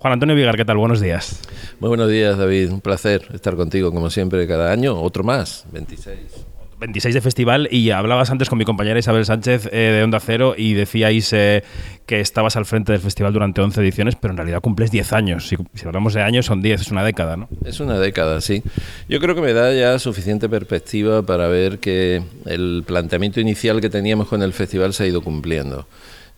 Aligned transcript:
Juan 0.00 0.14
Antonio 0.14 0.34
Vigar, 0.34 0.56
¿qué 0.56 0.64
tal? 0.64 0.78
Buenos 0.78 1.02
días. 1.02 1.42
Muy 1.78 1.88
buenos 1.88 2.08
días, 2.08 2.38
David. 2.38 2.72
Un 2.72 2.80
placer 2.80 3.28
estar 3.34 3.54
contigo, 3.54 3.92
como 3.92 4.08
siempre, 4.08 4.46
cada 4.46 4.72
año. 4.72 4.98
Otro 4.98 5.24
más, 5.24 5.66
26. 5.72 6.46
26 6.78 7.14
de 7.14 7.20
festival 7.20 7.68
y 7.70 7.90
hablabas 7.90 8.30
antes 8.30 8.48
con 8.48 8.56
mi 8.58 8.64
compañera 8.64 8.98
Isabel 8.98 9.26
Sánchez 9.26 9.68
eh, 9.70 9.76
de 9.76 10.02
Onda 10.02 10.18
Cero 10.18 10.54
y 10.56 10.72
decíais 10.72 11.30
eh, 11.34 11.62
que 12.06 12.20
estabas 12.20 12.56
al 12.56 12.64
frente 12.64 12.92
del 12.92 13.02
festival 13.02 13.34
durante 13.34 13.60
11 13.60 13.78
ediciones, 13.82 14.16
pero 14.16 14.32
en 14.32 14.38
realidad 14.38 14.62
cumples 14.62 14.90
10 14.90 15.12
años. 15.12 15.46
Si, 15.46 15.56
si, 15.74 15.86
hablamos 15.86 16.14
de 16.14 16.22
años, 16.22 16.46
son 16.46 16.62
10, 16.62 16.80
es 16.80 16.90
una 16.90 17.04
década, 17.04 17.36
¿no? 17.36 17.50
Es 17.66 17.80
una 17.80 17.98
década, 17.98 18.40
sí. 18.40 18.62
Yo 19.06 19.20
creo 19.20 19.34
que 19.34 19.42
me 19.42 19.52
da 19.52 19.70
ya 19.74 19.98
suficiente 19.98 20.48
perspectiva 20.48 21.20
para 21.20 21.48
ver 21.48 21.78
que 21.78 22.22
el 22.46 22.84
planteamiento 22.86 23.38
inicial 23.38 23.82
que 23.82 23.90
teníamos 23.90 24.28
con 24.28 24.42
el 24.42 24.54
festival 24.54 24.94
se 24.94 25.04
ha 25.04 25.06
ido 25.08 25.20
cumpliendo. 25.20 25.86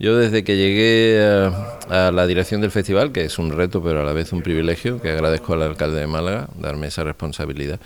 Yo 0.02 0.16
desde 0.16 0.42
que 0.42 0.56
llegué 0.56 1.22
a, 1.88 2.10
la 2.10 2.26
dirección 2.26 2.60
del 2.60 2.72
festival, 2.72 3.12
que 3.12 3.24
es 3.24 3.38
un 3.38 3.52
reto 3.52 3.80
pero 3.84 4.00
a 4.00 4.04
la 4.04 4.12
vez 4.12 4.32
un 4.32 4.42
privilegio, 4.42 5.00
que 5.00 5.10
agradezco 5.10 5.52
al 5.52 5.62
alcalde 5.62 6.00
de 6.00 6.08
Málaga 6.08 6.48
darme 6.58 6.88
esa 6.88 7.04
responsabilidad, 7.04 7.78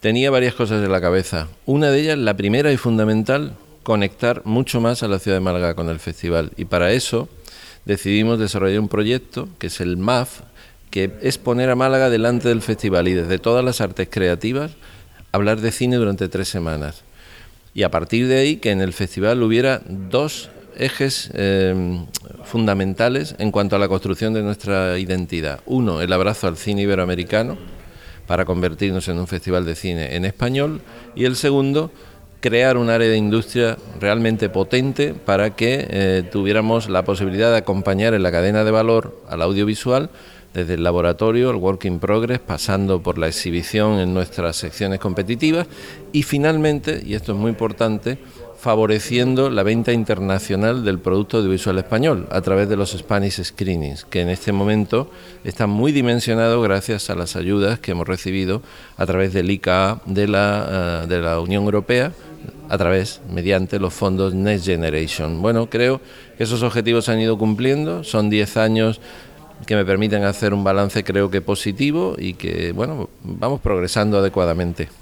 tenía 0.00 0.32
varias 0.32 0.54
cosas 0.54 0.84
en 0.84 0.90
la 0.90 1.00
cabeza. 1.00 1.46
Una 1.64 1.92
de 1.92 2.00
ellas, 2.00 2.18
la 2.18 2.36
primera 2.36 2.72
y 2.72 2.76
fundamental, 2.76 3.54
conectar 3.84 4.42
mucho 4.44 4.80
más 4.80 5.04
a 5.04 5.08
la 5.08 5.20
ciudad 5.20 5.36
de 5.36 5.40
Málaga 5.40 5.74
con 5.74 5.88
el 5.88 6.00
festival. 6.00 6.50
Y 6.56 6.64
para 6.64 6.90
eso 6.90 7.28
decidimos 7.84 8.40
desarrollar 8.40 8.80
un 8.80 8.88
proyecto 8.88 9.48
que 9.60 9.68
es 9.68 9.80
el 9.80 9.96
MAF, 9.96 10.40
que 10.90 11.12
es 11.22 11.38
poner 11.38 11.70
a 11.70 11.76
Málaga 11.76 12.10
delante 12.10 12.48
del 12.48 12.62
festival 12.62 13.06
y 13.06 13.14
desde 13.14 13.38
todas 13.38 13.64
las 13.64 13.80
artes 13.80 14.08
creativas 14.10 14.72
hablar 15.30 15.60
de 15.60 15.70
cine 15.70 15.94
durante 15.94 16.28
tres 16.28 16.48
semanas. 16.48 17.04
Y 17.72 17.84
a 17.84 17.90
partir 17.92 18.26
de 18.26 18.38
ahí 18.38 18.56
que 18.56 18.72
en 18.72 18.80
el 18.80 18.92
festival 18.92 19.44
hubiera 19.44 19.80
dos 19.86 20.50
ejes 20.76 21.30
eh, 21.34 22.04
fundamentales 22.44 23.34
en 23.38 23.50
cuanto 23.50 23.76
a 23.76 23.78
la 23.78 23.88
construcción 23.88 24.32
de 24.32 24.42
nuestra 24.42 24.98
identidad. 24.98 25.60
Uno, 25.66 26.00
el 26.00 26.12
abrazo 26.12 26.46
al 26.46 26.56
cine 26.56 26.82
iberoamericano, 26.82 27.56
para 28.26 28.44
convertirnos 28.44 29.08
en 29.08 29.18
un 29.18 29.26
festival 29.26 29.64
de 29.64 29.74
cine 29.74 30.16
en 30.16 30.24
español 30.24 30.80
y 31.14 31.24
el 31.24 31.36
segundo, 31.36 31.90
crear 32.40 32.76
un 32.76 32.90
área 32.90 33.08
de 33.08 33.16
industria 33.16 33.76
realmente 34.00 34.48
potente 34.48 35.14
para 35.14 35.54
que 35.54 35.86
eh, 35.88 36.22
tuviéramos 36.30 36.88
la 36.88 37.04
posibilidad 37.04 37.50
de 37.50 37.58
acompañar 37.58 38.14
en 38.14 38.22
la 38.22 38.32
cadena 38.32 38.64
de 38.64 38.70
valor 38.70 39.22
al 39.28 39.42
audiovisual 39.42 40.10
desde 40.52 40.74
el 40.74 40.82
laboratorio, 40.82 41.50
el 41.50 41.56
work 41.56 41.84
in 41.84 41.98
progress, 41.98 42.40
pasando 42.40 43.02
por 43.02 43.16
la 43.16 43.28
exhibición 43.28 43.98
en 44.00 44.12
nuestras 44.12 44.56
secciones 44.56 44.98
competitivas 44.98 45.66
y 46.12 46.24
finalmente, 46.24 47.02
y 47.04 47.14
esto 47.14 47.32
es 47.32 47.38
muy 47.38 47.50
importante, 47.50 48.18
favoreciendo 48.62 49.50
la 49.50 49.64
venta 49.64 49.92
internacional 49.92 50.84
del 50.84 51.00
producto 51.00 51.38
audiovisual 51.38 51.78
español 51.78 52.28
a 52.30 52.40
través 52.42 52.68
de 52.68 52.76
los 52.76 52.92
Spanish 52.92 53.42
Screenings, 53.42 54.04
que 54.04 54.20
en 54.20 54.28
este 54.28 54.52
momento 54.52 55.10
están 55.42 55.68
muy 55.68 55.90
dimensionados 55.90 56.62
gracias 56.62 57.10
a 57.10 57.16
las 57.16 57.34
ayudas 57.34 57.80
que 57.80 57.90
hemos 57.90 58.06
recibido 58.06 58.62
a 58.96 59.04
través 59.04 59.32
del 59.32 59.50
ICA 59.50 60.00
de 60.06 60.28
la, 60.28 61.02
uh, 61.02 61.08
de 61.08 61.18
la 61.20 61.40
Unión 61.40 61.64
Europea, 61.64 62.12
a 62.68 62.78
través, 62.78 63.20
mediante 63.28 63.80
los 63.80 63.92
fondos 63.92 64.32
Next 64.32 64.66
Generation. 64.66 65.42
Bueno, 65.42 65.68
creo 65.68 66.00
que 66.38 66.44
esos 66.44 66.62
objetivos 66.62 67.06
se 67.06 67.12
han 67.12 67.20
ido 67.20 67.36
cumpliendo, 67.36 68.04
son 68.04 68.30
10 68.30 68.56
años 68.58 69.00
que 69.66 69.74
me 69.74 69.84
permiten 69.84 70.22
hacer 70.22 70.54
un 70.54 70.62
balance 70.62 71.02
creo 71.02 71.32
que 71.32 71.40
positivo 71.40 72.14
y 72.16 72.34
que, 72.34 72.70
bueno, 72.70 73.10
vamos 73.24 73.60
progresando 73.60 74.18
adecuadamente. 74.18 75.01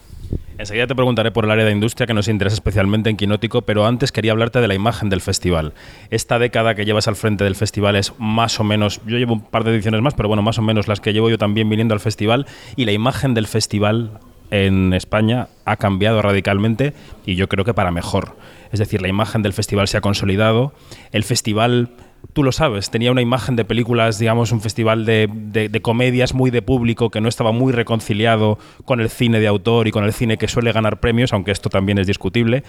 Enseguida 0.60 0.86
te 0.86 0.94
preguntaré 0.94 1.30
por 1.30 1.46
el 1.46 1.52
área 1.52 1.64
de 1.64 1.72
industria 1.72 2.06
que 2.06 2.12
nos 2.12 2.28
interesa 2.28 2.52
especialmente 2.52 3.08
en 3.08 3.16
Quinótico, 3.16 3.62
pero 3.62 3.86
antes 3.86 4.12
quería 4.12 4.32
hablarte 4.32 4.60
de 4.60 4.68
la 4.68 4.74
imagen 4.74 5.08
del 5.08 5.22
festival. 5.22 5.72
Esta 6.10 6.38
década 6.38 6.74
que 6.74 6.84
llevas 6.84 7.08
al 7.08 7.16
frente 7.16 7.44
del 7.44 7.54
festival 7.54 7.96
es 7.96 8.12
más 8.18 8.60
o 8.60 8.64
menos, 8.64 9.00
yo 9.06 9.16
llevo 9.16 9.32
un 9.32 9.40
par 9.40 9.64
de 9.64 9.70
ediciones 9.70 10.02
más, 10.02 10.12
pero 10.12 10.28
bueno, 10.28 10.42
más 10.42 10.58
o 10.58 10.62
menos 10.62 10.86
las 10.86 11.00
que 11.00 11.14
llevo 11.14 11.30
yo 11.30 11.38
también 11.38 11.70
viniendo 11.70 11.94
al 11.94 12.00
festival, 12.00 12.46
y 12.76 12.84
la 12.84 12.92
imagen 12.92 13.32
del 13.32 13.46
festival 13.46 14.20
en 14.50 14.92
España 14.92 15.48
ha 15.64 15.76
cambiado 15.76 16.20
radicalmente 16.20 16.92
y 17.24 17.36
yo 17.36 17.48
creo 17.48 17.64
que 17.64 17.72
para 17.72 17.90
mejor. 17.90 18.36
Es 18.70 18.80
decir, 18.80 19.00
la 19.00 19.08
imagen 19.08 19.40
del 19.40 19.54
festival 19.54 19.88
se 19.88 19.96
ha 19.96 20.02
consolidado, 20.02 20.74
el 21.12 21.24
festival 21.24 21.88
tú 22.32 22.42
lo 22.42 22.52
sabes, 22.52 22.90
tenía 22.90 23.10
una 23.10 23.22
imagen 23.22 23.56
de 23.56 23.64
películas, 23.64 24.18
digamos, 24.18 24.52
un 24.52 24.60
festival 24.60 25.04
de, 25.04 25.28
de, 25.30 25.82
comedias 25.82 26.34
muy 26.34 26.50
de 26.50 26.62
público 26.62 27.10
que 27.10 27.20
no 27.20 27.28
estaba 27.28 27.52
muy 27.52 27.72
reconciliado 27.72 28.58
con 28.84 29.00
el 29.00 29.10
cine 29.10 29.40
de 29.40 29.46
autor 29.46 29.88
y 29.88 29.90
con 29.90 30.04
el 30.04 30.12
cine 30.12 30.38
que 30.38 30.48
suele 30.48 30.72
ganar 30.72 31.00
premios, 31.00 31.32
aunque 31.32 31.50
esto 31.50 31.68
también 31.68 31.98
es 31.98 32.06
discutible. 32.06 32.62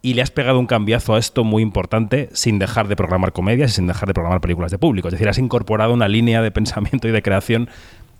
Y 0.00 0.14
le 0.14 0.22
has 0.22 0.30
pegado 0.30 0.58
un 0.58 0.66
cambiazo 0.66 1.14
a 1.14 1.18
esto 1.18 1.42
muy 1.42 1.62
importante 1.62 2.28
sin 2.32 2.58
dejar 2.58 2.86
de 2.86 2.96
programar 2.96 3.32
comedias 3.32 3.72
y 3.72 3.74
sin 3.74 3.86
dejar 3.86 4.06
de 4.06 4.14
programar 4.14 4.40
películas 4.40 4.70
de 4.70 4.78
público. 4.78 5.08
Es 5.08 5.12
decir, 5.12 5.28
has 5.28 5.38
incorporado 5.38 5.92
una 5.92 6.08
línea 6.08 6.40
de 6.42 6.50
pensamiento 6.52 7.08
y 7.08 7.10
de 7.10 7.22
creación 7.22 7.68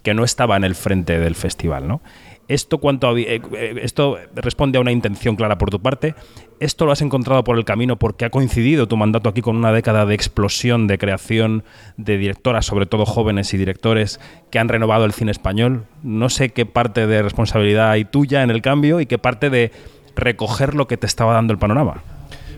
que 0.03 0.15
no 0.15 0.25
estaba 0.25 0.57
en 0.57 0.65
el 0.65 0.75
frente 0.75 1.19
del 1.19 1.35
festival, 1.35 1.89
¿no? 1.89 2.01
Esto, 2.49 2.81
a, 2.83 3.19
eh, 3.19 3.41
esto 3.83 4.17
responde 4.35 4.79
a 4.79 4.81
una 4.81 4.91
intención 4.91 5.37
clara 5.37 5.59
por 5.59 5.69
tu 5.69 5.81
parte. 5.81 6.15
¿Esto 6.61 6.87
lo 6.87 6.93
has 6.93 7.03
encontrado 7.03 7.45
por 7.45 7.59
el 7.59 7.67
camino 7.67 7.99
porque 7.99 8.25
ha 8.25 8.31
coincidido 8.31 8.89
tu 8.89 8.97
mandato 8.97 9.29
aquí 9.29 9.43
con 9.43 9.57
una 9.57 9.71
década 9.71 10.07
de 10.07 10.15
explosión, 10.15 10.87
de 10.87 10.97
creación 10.97 11.63
de 11.99 12.17
directoras, 12.17 12.65
sobre 12.65 12.87
todo 12.87 13.05
jóvenes 13.05 13.53
y 13.53 13.59
directores, 13.59 14.19
que 14.51 14.59
han 14.59 14.69
renovado 14.69 15.05
el 15.05 15.13
cine 15.13 15.31
español? 15.31 15.85
No 16.03 16.31
sé 16.31 16.49
qué 16.49 16.65
parte 16.65 17.07
de 17.07 17.23
responsabilidad 17.23 17.91
hay 17.91 18.07
tuya 18.07 18.43
en 18.43 18.51
el 18.51 18.63
cambio 18.63 19.01
y 19.01 19.07
qué 19.07 19.19
parte 19.19 19.51
de 19.51 19.71
recoger 20.17 20.75
lo 20.75 20.89
que 20.89 20.97
te 20.97 21.07
estaba 21.07 21.35
dando 21.35 21.53
el 21.53 21.59
panorama. 21.59 22.03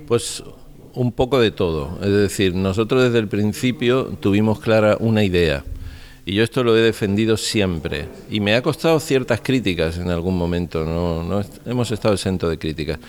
Pues 0.06 0.44
un 0.94 1.12
poco 1.12 1.40
de 1.40 1.50
todo. 1.50 1.98
Es 2.00 2.12
decir, 2.12 2.54
nosotros 2.54 3.02
desde 3.02 3.18
el 3.18 3.28
principio 3.28 4.04
tuvimos 4.20 4.60
clara 4.60 4.96
una 5.00 5.24
idea 5.24 5.64
y 6.30 6.34
yo 6.34 6.44
esto 6.44 6.62
lo 6.62 6.76
he 6.76 6.80
defendido 6.80 7.36
siempre. 7.36 8.06
Y 8.30 8.38
me 8.38 8.54
ha 8.54 8.62
costado 8.62 9.00
ciertas 9.00 9.40
críticas 9.40 9.98
en 9.98 10.10
algún 10.10 10.38
momento, 10.38 10.84
no, 10.84 11.24
no 11.24 11.42
hemos 11.66 11.90
estado 11.90 12.14
exentos 12.14 12.48
de 12.48 12.56
críticas. 12.56 13.00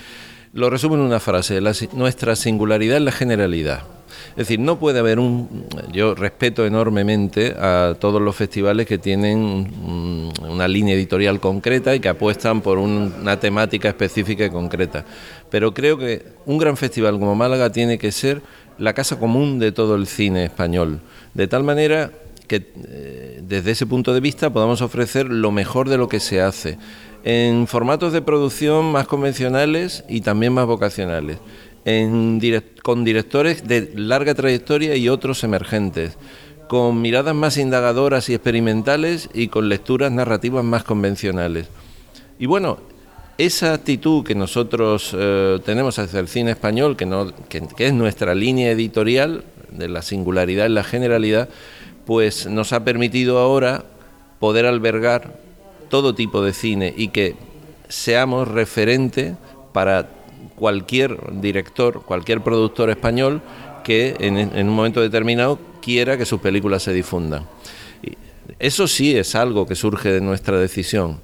Lo 0.54 0.72
resumo 0.72 0.96
en 0.96 1.02
una 1.02 1.20
frase, 1.20 1.62
la, 1.62 1.72
nuestra 1.94 2.36
singularidad 2.36 2.98
es 2.98 3.04
la 3.04 3.12
generalidad. 3.12 3.84
Es 4.32 4.38
decir, 4.38 4.60
no 4.60 4.80
puede 4.80 4.98
haber 4.98 5.20
un... 5.20 5.68
Yo 5.94 6.16
respeto 6.16 6.66
enormemente 6.66 7.54
a 7.60 7.96
todos 8.00 8.20
los 8.20 8.36
festivales 8.36 8.88
que 8.88 8.98
tienen 8.98 10.32
una 10.42 10.68
línea 10.68 10.96
editorial 10.96 11.40
concreta 11.40 11.94
y 11.94 12.00
que 12.00 12.10
apuestan 12.10 12.62
por 12.62 12.80
un, 12.80 13.14
una 13.22 13.40
temática 13.40 13.88
específica 13.88 14.46
y 14.46 14.50
concreta. 14.50 15.06
Pero 15.52 15.76
creo 15.76 15.96
que 16.00 16.26
un 16.48 16.58
gran 16.58 16.76
festival 16.76 17.20
como 17.20 17.36
Málaga 17.36 17.72
tiene 17.72 18.00
que 18.00 18.12
ser 18.12 18.42
la 18.80 18.94
casa 18.94 19.20
común 19.20 19.60
de 19.60 19.72
todo 19.72 19.94
el 19.94 20.08
cine 20.08 20.46
español. 20.46 21.02
De 21.36 21.48
tal 21.48 21.64
manera 21.64 22.10
que 22.52 22.70
eh, 22.90 23.42
desde 23.48 23.72
ese 23.72 23.86
punto 23.86 24.14
de 24.14 24.20
vista 24.20 24.52
podamos 24.52 24.82
ofrecer 24.82 25.28
lo 25.28 25.52
mejor 25.52 25.88
de 25.88 25.98
lo 25.98 26.10
que 26.10 26.20
se 26.20 26.42
hace, 26.42 26.78
en 27.24 27.66
formatos 27.66 28.12
de 28.12 28.22
producción 28.22 28.92
más 28.92 29.08
convencionales 29.08 30.04
y 30.10 30.20
también 30.20 30.52
más 30.52 30.66
vocacionales, 30.66 31.38
en 31.86 32.42
con 32.84 33.06
directores 33.06 33.66
de 33.66 33.94
larga 33.96 34.36
trayectoria 34.36 34.98
y 34.98 35.08
otros 35.08 35.46
emergentes, 35.46 36.18
con 36.68 37.02
miradas 37.02 37.36
más 37.36 37.56
indagadoras 37.56 38.28
y 38.28 38.34
experimentales 38.34 39.30
y 39.34 39.48
con 39.48 39.70
lecturas 39.70 40.12
narrativas 40.12 40.66
más 40.66 40.84
convencionales. 40.84 41.70
Y 42.38 42.48
bueno, 42.48 42.80
esa 43.38 43.74
actitud 43.76 44.26
que 44.26 44.36
nosotros 44.36 45.16
eh, 45.18 45.58
tenemos 45.64 46.00
hacia 46.00 46.20
el 46.20 46.28
cine 46.28 46.52
español, 46.52 46.98
que, 46.98 47.06
no, 47.06 47.32
que, 47.48 47.62
que 47.78 47.88
es 47.88 47.94
nuestra 47.94 48.36
línea 48.36 48.72
editorial 48.72 49.46
de 49.72 49.88
la 49.88 50.02
singularidad 50.02 50.66
y 50.66 50.74
la 50.74 50.84
generalidad, 50.84 51.48
pues 52.06 52.48
nos 52.48 52.74
ha 52.74 52.84
permitido 52.84 53.40
ahora 53.40 53.86
poder 54.40 54.66
albergar 54.66 55.40
todo 55.90 56.16
tipo 56.16 56.42
de 56.42 56.54
cine 56.54 56.94
y 56.96 57.10
que 57.10 57.36
seamos 57.90 58.48
referente 58.48 59.36
para 59.74 60.10
cualquier 60.56 61.42
director, 61.42 62.04
cualquier 62.04 62.42
productor 62.42 62.90
español 62.90 63.42
que 63.84 64.16
en, 64.20 64.68
un 64.68 64.76
momento 64.76 65.02
determinado 65.02 65.60
quiera 65.82 66.18
que 66.18 66.26
sus 66.26 66.40
películas 66.40 66.84
se 66.84 66.94
difundan. 66.94 67.46
Eso 68.60 68.88
sí 68.88 69.16
es 69.16 69.36
algo 69.36 69.66
que 69.66 69.76
surge 69.76 70.12
de 70.12 70.22
nuestra 70.22 70.60
decisión. 70.60 71.20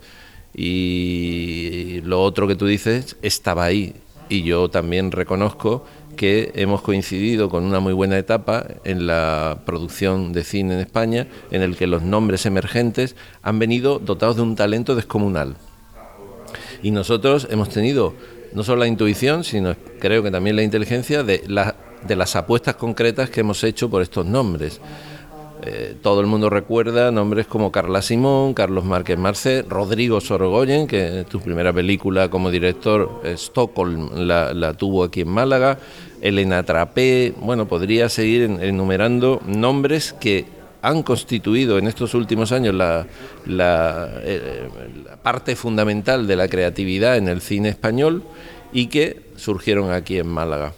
Y 0.55 2.01
lo 2.03 2.21
otro 2.23 2.47
que 2.47 2.55
tú 2.55 2.65
dices 2.65 3.15
estaba 3.21 3.65
ahí. 3.65 3.93
Y 4.29 4.43
yo 4.43 4.69
también 4.69 5.11
reconozco 5.11 5.85
que 6.17 6.51
hemos 6.55 6.81
coincidido 6.81 7.47
con 7.47 7.63
una 7.63 7.79
muy 7.79 7.93
buena 7.93 8.17
etapa 8.17 8.65
en 8.83 9.07
la 9.07 9.59
producción 9.65 10.33
de 10.33 10.43
cine 10.43 10.73
en 10.73 10.79
España, 10.81 11.27
en 11.51 11.61
el 11.61 11.77
que 11.77 11.87
los 11.87 12.01
nombres 12.01 12.45
emergentes 12.45 13.15
han 13.41 13.59
venido 13.59 13.99
dotados 13.99 14.35
de 14.35 14.41
un 14.41 14.57
talento 14.57 14.95
descomunal. 14.95 15.55
Y 16.83 16.91
nosotros 16.91 17.47
hemos 17.49 17.69
tenido 17.69 18.13
no 18.53 18.63
solo 18.63 18.79
la 18.81 18.87
intuición, 18.87 19.45
sino 19.45 19.75
creo 19.99 20.23
que 20.23 20.31
también 20.31 20.57
la 20.57 20.63
inteligencia 20.63 21.23
de, 21.23 21.43
la, 21.47 21.75
de 22.05 22.15
las 22.15 22.35
apuestas 22.35 22.75
concretas 22.75 23.29
que 23.29 23.39
hemos 23.39 23.63
hecho 23.63 23.89
por 23.89 24.01
estos 24.01 24.25
nombres. 24.25 24.81
Eh, 25.63 25.95
todo 26.03 26.21
el 26.21 26.27
mundo 26.27 26.49
recuerda 26.49 27.11
nombres 27.11 27.47
como 27.47 27.71
Carla 27.71 28.01
Simón, 28.03 28.53
Carlos 28.53 28.85
Márquez 28.85 29.17
Marcé, 29.17 29.65
Rodrigo 29.67 30.21
Sorogoyen, 30.21 30.85
que 30.85 31.25
tu 31.27 31.39
primera 31.41 31.73
película 31.73 32.29
como 32.29 32.51
director, 32.51 33.21
Stockholm, 33.25 34.09
la, 34.15 34.73
tuvo 34.75 35.03
aquí 35.03 35.21
en 35.21 35.29
Málaga, 35.29 35.79
Elena 36.21 36.63
Trapé, 36.63 37.33
bueno, 37.39 37.67
podría 37.67 38.09
seguir 38.09 38.43
enumerando 38.43 39.41
nombres 39.45 40.13
que 40.13 40.45
han 40.81 41.03
constituido 41.03 41.77
en 41.77 41.87
estos 41.87 42.13
últimos 42.13 42.51
años 42.51 42.73
la, 42.73 43.05
eh, 43.45 44.69
la 45.05 45.17
parte 45.17 45.55
fundamental 45.55 46.27
de 46.27 46.35
la 46.35 46.47
creatividad 46.47 47.17
en 47.17 47.27
el 47.27 47.41
cine 47.41 47.69
español 47.69 48.23
y 48.71 48.87
que 48.87 49.21
surgieron 49.35 49.91
aquí 49.91 50.17
en 50.17 50.27
Málaga. 50.27 50.73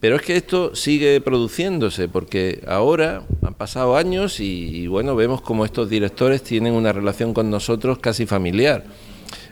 Pero 0.00 0.16
es 0.16 0.22
que 0.22 0.36
esto 0.36 0.74
sigue 0.74 1.20
produciéndose 1.20 2.08
porque 2.08 2.62
ahora 2.68 3.22
han 3.42 3.54
pasado 3.54 3.96
años 3.96 4.40
y, 4.40 4.86
bueno, 4.88 5.16
vemos 5.16 5.40
como 5.40 5.64
estos 5.64 5.88
directores 5.88 6.42
tienen 6.42 6.74
una 6.74 6.92
relación 6.92 7.32
con 7.32 7.50
nosotros 7.50 7.98
casi 7.98 8.26
familiar. 8.26 8.84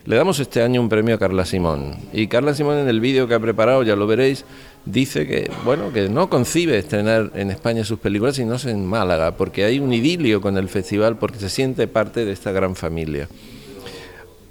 Le 0.04 0.16
damos 0.16 0.38
este 0.40 0.62
año 0.62 0.82
un 0.82 0.90
premio 0.90 1.14
a 1.14 1.18
Carla 1.18 1.46
Simón 1.46 1.96
y 2.12 2.26
Carla 2.26 2.54
Simón 2.54 2.76
en 2.76 2.88
el 2.88 3.00
vídeo 3.00 3.26
que 3.26 3.34
ha 3.34 3.40
preparado, 3.40 3.82
ya 3.82 3.96
lo 3.96 4.06
veréis, 4.06 4.44
dice 4.86 5.26
que 5.26 5.50
bueno, 5.64 5.92
que 5.92 6.08
no 6.08 6.28
concibe 6.28 6.78
estrenar 6.78 7.31
en 7.34 7.50
España 7.50 7.84
sus 7.84 7.98
películas 7.98 8.36
sino 8.36 8.56
en 8.64 8.86
Málaga, 8.86 9.36
porque 9.36 9.64
hay 9.64 9.78
un 9.78 9.92
idilio 9.92 10.40
con 10.40 10.56
el 10.56 10.69
festival 10.69 11.19
porque 11.19 11.38
se 11.38 11.48
siente 11.48 11.86
parte 11.86 12.25
de 12.25 12.32
esta 12.32 12.52
gran 12.52 12.76
familia. 12.76 13.28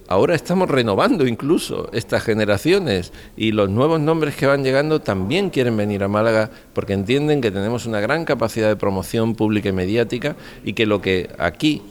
Ahora 0.07 0.35
estamos 0.35 0.69
renovando 0.69 1.25
incluso 1.25 1.89
estas 1.93 2.23
generaciones 2.23 3.13
y 3.37 3.51
los 3.51 3.69
nuevos 3.69 3.99
nombres 3.99 4.35
que 4.35 4.45
van 4.45 4.63
llegando 4.63 4.99
también 4.99 5.49
quieren 5.49 5.77
venir 5.77 6.03
a 6.03 6.09
Málaga 6.09 6.51
porque 6.73 6.93
entienden 6.93 7.41
que 7.41 7.51
tenemos 7.51 7.85
una 7.85 8.01
gran 8.01 8.25
capacidad 8.25 8.67
de 8.67 8.75
promoción 8.75 9.33
pública 9.33 9.69
y 9.69 9.71
mediática 9.71 10.35
y 10.65 10.73
que 10.73 10.85
lo 10.85 11.01
que 11.01 11.29
aquí 11.39 11.81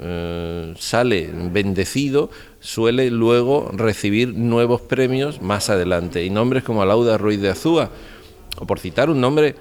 eh, 0.00 0.74
sale 0.78 1.30
bendecido 1.52 2.30
suele 2.60 3.10
luego 3.10 3.70
recibir 3.72 4.34
nuevos 4.34 4.80
premios 4.80 5.40
más 5.40 5.70
adelante 5.70 6.24
y 6.24 6.30
nombres 6.30 6.64
como 6.64 6.84
Lauda 6.84 7.18
Ruiz 7.18 7.40
de 7.40 7.50
Azúa 7.50 7.90
o 8.58 8.66
por 8.66 8.80
citar 8.80 9.10
un 9.10 9.20
nombre 9.20 9.54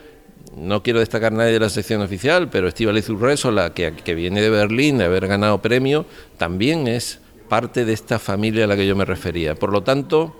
no 0.55 0.81
quiero 0.81 0.99
destacar 0.99 1.31
nadie 1.31 1.53
de 1.53 1.59
la 1.59 1.69
sección 1.69 2.01
oficial, 2.01 2.49
pero 2.49 2.67
Estivaliz 2.67 3.09
Urresola, 3.09 3.73
que, 3.73 3.93
que 3.93 4.15
viene 4.15 4.41
de 4.41 4.49
Berlín 4.49 4.97
de 4.97 5.05
haber 5.05 5.27
ganado 5.27 5.61
premio, 5.61 6.05
también 6.37 6.87
es 6.87 7.19
parte 7.47 7.85
de 7.85 7.93
esta 7.93 8.17
familia 8.17 8.63
a 8.63 8.67
la 8.67 8.75
que 8.75 8.87
yo 8.87 8.95
me 8.95 9.05
refería. 9.05 9.55
Por 9.55 9.71
lo 9.71 9.83
tanto, 9.83 10.35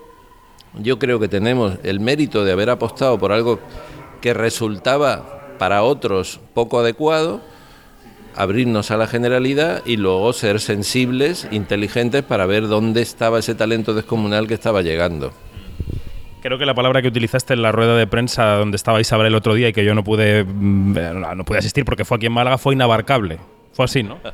yo 0.81 0.99
creo 0.99 1.19
que 1.19 1.27
tenemos 1.27 1.75
el 1.83 1.99
mérito 1.99 2.43
de 2.43 2.51
haber 2.51 2.69
apostado 2.69 3.17
por 3.19 3.31
algo 3.31 3.59
que 4.21 4.33
resultaba 4.33 5.55
para 5.57 5.83
otros 5.83 6.39
poco 6.53 6.79
adecuado, 6.79 7.41
abrirnos 8.37 8.91
a 8.91 8.97
la 8.97 9.07
generalidad 9.07 9.81
y 9.85 9.97
luego 9.97 10.31
ser 10.31 10.59
sensibles, 10.59 11.47
inteligentes 11.51 12.23
para 12.23 12.45
ver 12.45 12.67
dónde 12.67 13.01
estaba 13.01 13.39
ese 13.39 13.55
talento 13.55 13.93
descomunal 13.93 14.47
que 14.47 14.53
estaba 14.53 14.81
llegando. 14.81 15.33
Creo 16.41 16.57
que 16.57 16.65
la 16.65 16.75
palabra 16.75 17.01
que 17.01 17.07
utilizaste 17.07 17.55
en 17.55 17.63
la 17.63 17.71
rueda 17.71 17.97
de 17.97 18.05
prensa 18.07 18.55
donde 18.55 18.77
estaba 18.77 19.01
Isabel 19.01 19.27
el 19.27 19.35
otro 19.35 19.55
día 19.55 19.69
y 19.69 19.73
que 19.73 19.83
yo 19.83 19.95
no 19.95 20.03
pude, 20.03 20.43
mm, 20.43 20.93
no 21.35 21.43
pude 21.43 21.57
asistir 21.57 21.83
porque 21.83 22.05
fue 22.05 22.17
aquí 22.17 22.27
en 22.27 22.33
Málaga 22.33 22.57
fue 22.57 22.75
inabarcable. 22.75 23.39
Fue 23.73 23.85
así, 23.85 24.03
¿no? 24.03 24.19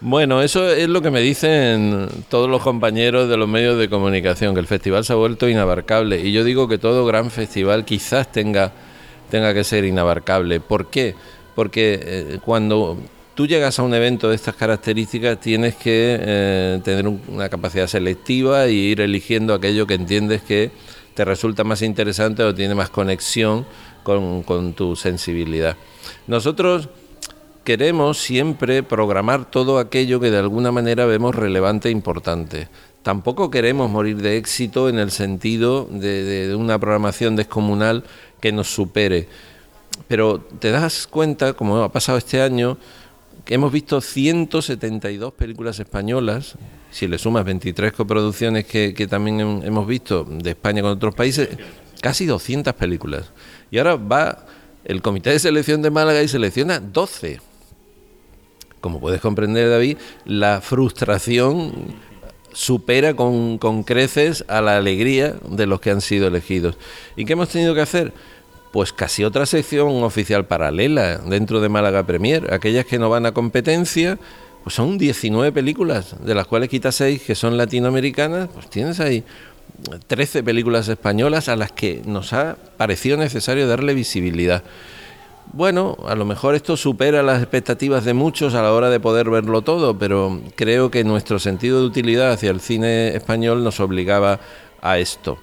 Bueno, 0.00 0.42
eso 0.42 0.70
es 0.70 0.88
lo 0.88 1.02
que 1.02 1.10
me 1.10 1.20
dicen 1.20 2.06
todos 2.28 2.48
los 2.48 2.62
compañeros 2.62 3.28
de 3.28 3.36
los 3.36 3.48
medios 3.48 3.76
de 3.80 3.88
comunicación, 3.88 4.54
que 4.54 4.60
el 4.60 4.68
festival 4.68 5.04
se 5.04 5.12
ha 5.12 5.16
vuelto 5.16 5.48
inabarcable. 5.48 6.20
Y 6.20 6.30
yo 6.30 6.44
digo 6.44 6.68
que 6.68 6.78
todo 6.78 7.04
gran 7.04 7.32
festival 7.32 7.84
quizás 7.84 8.30
tenga, 8.30 8.70
tenga 9.28 9.52
que 9.54 9.64
ser 9.64 9.84
inabarcable. 9.84 10.60
¿Por 10.60 10.88
qué? 10.88 11.16
Porque 11.56 11.98
eh, 12.00 12.38
cuando 12.44 12.96
tú 13.38 13.46
llegas 13.46 13.78
a 13.78 13.84
un 13.84 13.94
evento 13.94 14.30
de 14.30 14.34
estas 14.34 14.56
características 14.56 15.38
tienes 15.38 15.76
que 15.76 16.18
eh, 16.20 16.80
tener 16.82 17.06
una 17.06 17.48
capacidad 17.48 17.86
selectiva 17.86 18.66
y 18.66 18.74
ir 18.74 19.00
eligiendo 19.00 19.54
aquello 19.54 19.86
que 19.86 19.94
entiendes 19.94 20.42
que 20.42 20.72
te 21.14 21.24
resulta 21.24 21.62
más 21.62 21.82
interesante 21.82 22.42
o 22.42 22.52
tiene 22.52 22.74
más 22.74 22.90
conexión 22.90 23.64
con, 24.02 24.42
con 24.42 24.72
tu 24.72 24.96
sensibilidad. 24.96 25.76
Nosotros 26.26 26.88
queremos 27.62 28.18
siempre 28.18 28.82
programar 28.82 29.48
todo 29.48 29.78
aquello 29.78 30.18
que 30.18 30.32
de 30.32 30.38
alguna 30.38 30.72
manera 30.72 31.06
vemos 31.06 31.32
relevante 31.32 31.90
e 31.90 31.92
importante. 31.92 32.66
Tampoco 33.04 33.52
queremos 33.52 33.88
morir 33.88 34.16
de 34.16 34.36
éxito 34.36 34.88
en 34.88 34.98
el 34.98 35.12
sentido 35.12 35.84
de, 35.88 36.56
una 36.58 36.76
programación 36.80 37.36
descomunal 37.36 38.02
que 38.40 38.50
nos 38.50 38.66
supere. 38.66 39.28
Pero 40.08 40.40
te 40.40 40.72
das 40.72 41.06
cuenta, 41.06 41.52
como 41.52 41.84
ha 41.84 41.92
pasado 41.92 42.18
este 42.18 42.42
año, 42.42 42.78
hemos 43.54 43.72
visto 43.72 44.00
172 44.00 45.32
películas 45.34 45.78
españolas, 45.80 46.56
si 46.90 47.06
le 47.06 47.18
sumas 47.18 47.44
23 47.44 47.92
coproducciones 47.92 48.66
que, 48.66 49.06
también 49.08 49.62
hemos 49.64 49.86
visto 49.86 50.24
de 50.24 50.50
España 50.50 50.82
con 50.82 50.92
otros 50.92 51.14
países, 51.14 51.48
casi 52.00 52.26
200 52.26 52.74
películas. 52.74 53.32
Y 53.70 53.78
ahora 53.78 53.96
va 53.96 54.46
el 54.84 55.02
Comité 55.02 55.30
de 55.30 55.38
Selección 55.38 55.82
de 55.82 55.90
Málaga 55.90 56.22
y 56.22 56.28
selecciona 56.28 56.80
12 56.80 57.40
como 58.80 59.00
puedes 59.00 59.20
comprender, 59.20 59.70
David, 59.70 59.98
la 60.24 60.60
frustración 60.60 61.72
supera 62.52 63.14
con, 63.14 63.58
creces 63.84 64.44
a 64.48 64.60
la 64.60 64.76
alegría 64.76 65.34
de 65.48 65.66
los 65.66 65.80
que 65.80 65.90
han 65.90 66.00
sido 66.00 66.28
elegidos. 66.28 66.76
¿Y 67.16 67.24
qué 67.24 67.34
hemos 67.34 67.48
tenido 67.48 67.74
que 67.74 67.80
hacer? 67.80 68.12
Pues 68.72 68.92
casi 68.92 69.24
otra 69.24 69.46
sección 69.46 70.02
oficial 70.02 70.46
paralela 70.46 71.18
dentro 71.18 71.60
de 71.60 71.68
Málaga 71.68 72.04
Premier. 72.04 72.52
Aquellas 72.52 72.84
que 72.84 72.98
no 72.98 73.08
van 73.08 73.26
a 73.26 73.32
competencia, 73.32 74.18
pues 74.62 74.74
son 74.74 74.98
19 74.98 75.52
películas, 75.52 76.16
de 76.24 76.34
las 76.34 76.46
cuales 76.46 76.68
quita 76.68 76.92
6 76.92 77.22
que 77.22 77.34
son 77.34 77.56
latinoamericanas, 77.56 78.48
pues 78.52 78.68
tienes 78.68 79.00
ahí 79.00 79.24
13 80.06 80.42
películas 80.42 80.88
españolas 80.88 81.48
a 81.48 81.56
las 81.56 81.72
que 81.72 82.02
nos 82.04 82.32
ha 82.32 82.56
parecido 82.76 83.16
necesario 83.16 83.66
darle 83.68 83.94
visibilidad. 83.94 84.62
Bueno, 85.52 85.96
a 86.06 86.14
lo 86.14 86.26
mejor 86.26 86.54
esto 86.54 86.76
supera 86.76 87.22
las 87.22 87.40
expectativas 87.40 88.04
de 88.04 88.12
muchos 88.12 88.54
a 88.54 88.62
la 88.62 88.72
hora 88.72 88.90
de 88.90 89.00
poder 89.00 89.30
verlo 89.30 89.62
todo, 89.62 89.98
pero 89.98 90.42
creo 90.56 90.90
que 90.90 91.04
nuestro 91.04 91.38
sentido 91.38 91.80
de 91.80 91.86
utilidad 91.86 92.32
hacia 92.32 92.50
el 92.50 92.60
cine 92.60 93.16
español 93.16 93.64
nos 93.64 93.80
obligaba 93.80 94.40
a 94.82 94.98
esto. 94.98 95.38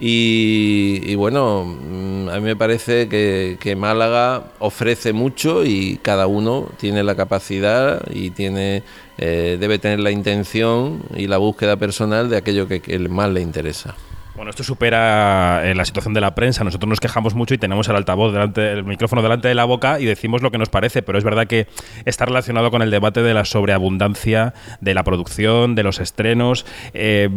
Y, 0.00 1.14
bueno, 1.16 1.64
mm, 1.64 2.28
a 2.28 2.36
mí 2.36 2.42
me 2.42 2.56
parece 2.56 3.08
que, 3.08 3.76
Málaga 3.76 4.52
ofrece 4.60 5.12
mucho 5.12 5.64
y 5.64 5.98
cada 6.02 6.26
uno 6.26 6.68
tiene 6.78 7.02
la 7.02 7.16
capacidad 7.16 8.02
y 8.10 8.30
tiene 8.30 8.82
eh, 9.18 9.56
debe 9.58 9.80
tener 9.80 9.98
la 9.98 10.12
intención 10.12 11.02
y 11.16 11.26
la 11.26 11.38
búsqueda 11.38 11.76
personal 11.76 12.30
de 12.30 12.36
aquello 12.36 12.68
que 12.68 12.80
más 13.08 13.30
le 13.30 13.40
interesa. 13.40 13.96
Bueno, 14.38 14.50
esto 14.50 14.62
supera 14.62 15.62
eh, 15.64 15.74
la 15.74 15.84
situación 15.84 16.14
de 16.14 16.20
la 16.20 16.36
prensa. 16.36 16.62
Nosotros 16.62 16.88
nos 16.88 17.00
quejamos 17.00 17.34
mucho 17.34 17.54
y 17.54 17.58
tenemos 17.58 17.88
el 17.88 17.96
altavoz 17.96 18.32
delante, 18.32 18.70
el 18.70 18.84
micrófono 18.84 19.20
delante 19.20 19.48
de 19.48 19.54
la 19.56 19.64
boca 19.64 19.98
y 19.98 20.04
decimos 20.04 20.42
lo 20.42 20.52
que 20.52 20.58
nos 20.58 20.68
parece, 20.68 21.02
pero 21.02 21.18
es 21.18 21.24
verdad 21.24 21.48
que 21.48 21.66
está 22.04 22.24
relacionado 22.24 22.70
con 22.70 22.80
el 22.80 22.92
debate 22.92 23.20
de 23.20 23.34
la 23.34 23.44
sobreabundancia 23.44 24.54
de 24.80 24.94
la 24.94 25.02
producción, 25.02 25.74
de 25.74 25.82
los 25.82 25.98
estrenos. 25.98 26.66
Eh, 26.94 27.28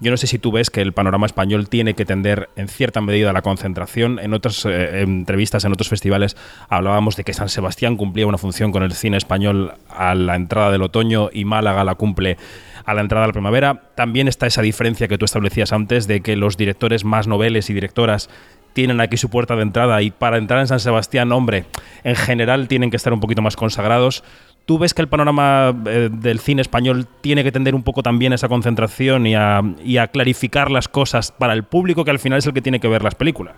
yo 0.00 0.10
no 0.10 0.16
sé 0.16 0.26
si 0.26 0.40
tú 0.40 0.50
ves 0.50 0.68
que 0.68 0.80
el 0.80 0.92
panorama 0.92 1.26
español 1.26 1.68
tiene 1.68 1.94
que 1.94 2.04
tender 2.04 2.48
en 2.56 2.66
cierta 2.66 3.00
medida 3.00 3.30
a 3.30 3.32
la 3.32 3.42
concentración. 3.42 4.18
En 4.18 4.34
otras 4.34 4.64
eh, 4.64 5.02
entrevistas, 5.02 5.64
en 5.64 5.70
otros 5.70 5.88
festivales, 5.88 6.36
hablábamos 6.68 7.14
de 7.14 7.22
que 7.22 7.34
San 7.34 7.50
Sebastián 7.50 7.96
cumplía 7.96 8.26
una 8.26 8.36
función 8.36 8.72
con 8.72 8.82
el 8.82 8.94
cine 8.94 9.16
español 9.16 9.74
a 9.88 10.16
la 10.16 10.34
entrada 10.34 10.72
del 10.72 10.82
otoño 10.82 11.30
y 11.32 11.44
Málaga 11.44 11.84
la 11.84 11.94
cumple 11.94 12.36
a 12.88 12.94
la 12.94 13.02
entrada 13.02 13.24
de 13.24 13.28
la 13.28 13.32
primavera. 13.34 13.82
También 13.94 14.28
está 14.28 14.46
esa 14.46 14.62
diferencia 14.62 15.08
que 15.08 15.18
tú 15.18 15.26
establecías 15.26 15.74
antes 15.74 16.06
de 16.06 16.22
que 16.22 16.36
los 16.36 16.56
directores 16.56 17.04
más 17.04 17.26
noveles 17.26 17.68
y 17.68 17.74
directoras 17.74 18.30
tienen 18.72 19.02
aquí 19.02 19.18
su 19.18 19.28
puerta 19.28 19.56
de 19.56 19.62
entrada 19.62 20.00
y 20.00 20.10
para 20.10 20.38
entrar 20.38 20.60
en 20.60 20.68
San 20.68 20.80
Sebastián, 20.80 21.30
hombre, 21.32 21.66
en 22.02 22.16
general 22.16 22.66
tienen 22.66 22.90
que 22.90 22.96
estar 22.96 23.12
un 23.12 23.20
poquito 23.20 23.42
más 23.42 23.56
consagrados. 23.56 24.24
¿Tú 24.64 24.78
ves 24.78 24.94
que 24.94 25.02
el 25.02 25.08
panorama 25.08 25.74
eh, 25.86 26.08
del 26.10 26.40
cine 26.40 26.62
español 26.62 27.06
tiene 27.20 27.44
que 27.44 27.52
tender 27.52 27.74
un 27.74 27.82
poco 27.82 28.02
también 28.02 28.32
a 28.32 28.36
esa 28.36 28.48
concentración 28.48 29.26
y 29.26 29.34
a, 29.34 29.60
y 29.84 29.98
a 29.98 30.06
clarificar 30.08 30.70
las 30.70 30.88
cosas 30.88 31.30
para 31.30 31.52
el 31.52 31.64
público 31.64 32.06
que 32.06 32.10
al 32.10 32.18
final 32.18 32.38
es 32.38 32.46
el 32.46 32.54
que 32.54 32.62
tiene 32.62 32.80
que 32.80 32.88
ver 32.88 33.02
las 33.02 33.14
películas? 33.14 33.54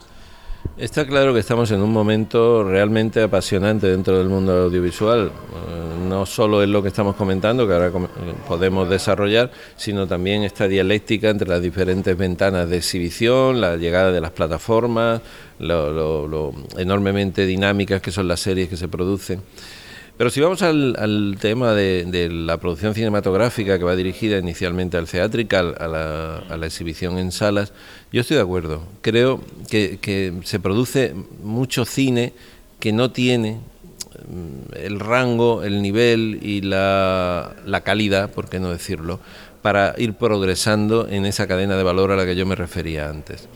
Está 0.77 1.07
claro 1.07 1.35
que 1.35 1.41
estamos 1.41 1.71
en 1.71 1.83
un 1.83 1.93
momento 1.93 2.65
realmente 2.65 3.23
apasionante 3.23 3.87
dentro 3.87 4.19
del 4.19 4.29
mundo 4.29 4.53
audiovisual. 4.65 5.31
No 6.11 6.27
solo 6.27 6.61
es 6.61 6.69
lo 6.69 6.83
que 6.83 6.89
estamos 6.89 7.15
comentando, 7.15 7.69
que 7.69 7.73
ahora 7.73 7.93
podemos 8.49 8.91
desarrollar, 8.91 9.53
sino 9.77 10.09
también 10.09 10.43
esta 10.43 10.67
dialéctica 10.67 11.31
entre 11.31 11.49
las 11.49 11.63
diferentes 11.63 12.17
ventanas 12.17 12.69
de 12.69 12.79
exhibición, 12.79 13.61
la 13.61 13.77
llegada 13.77 14.11
de 14.11 14.21
las 14.21 14.33
plataformas, 14.33 15.21
lo, 15.61 16.53
enormemente 16.77 17.47
dinámicas 17.47 18.03
que 18.03 18.11
son 18.11 18.27
las 18.27 18.41
series 18.41 18.69
que 18.69 18.77
se 18.77 18.89
producen. 18.89 19.41
Pero 20.17 20.31
si 20.31 20.41
vamos 20.41 20.63
al, 20.63 21.39
tema 21.41 21.75
de, 21.75 22.29
la 22.29 22.59
producción 22.59 22.93
cinematográfica 22.93 23.79
que 23.79 23.85
va 23.85 23.95
dirigida 23.95 24.37
inicialmente 24.37 24.97
al 24.97 25.07
theatrical, 25.07 25.77
a 25.79 25.87
la, 26.57 26.67
exhibición 26.67 27.19
en 27.19 27.31
salas, 27.31 27.73
yo 28.11 28.23
estoy 28.23 28.37
de 28.37 28.43
acuerdo. 28.43 28.83
Creo 29.01 29.41
que, 29.71 30.41
se 30.43 30.59
produce 30.59 31.15
mucho 31.41 31.85
cine 31.85 32.33
que 32.81 32.93
no 32.93 33.13
tiene 33.13 33.61
el 34.75 35.01
rango, 35.01 35.63
el 35.63 35.83
nivel 35.83 36.39
y 36.43 36.61
la, 36.63 37.55
la 37.67 37.81
calidad, 37.83 38.31
por 38.31 38.49
qué 38.49 38.61
no 38.61 38.71
decirlo, 38.71 39.21
para 39.63 39.95
ir 39.99 40.15
progresando 40.15 41.09
en 41.09 41.27
esa 41.27 41.47
cadena 41.47 41.77
de 41.77 41.83
valor 41.83 42.13
a 42.13 42.17
la 42.17 42.25
que 42.25 42.37
yo 42.37 42.47
me 42.47 42.55
refería 42.55 43.09
antes. 43.09 43.49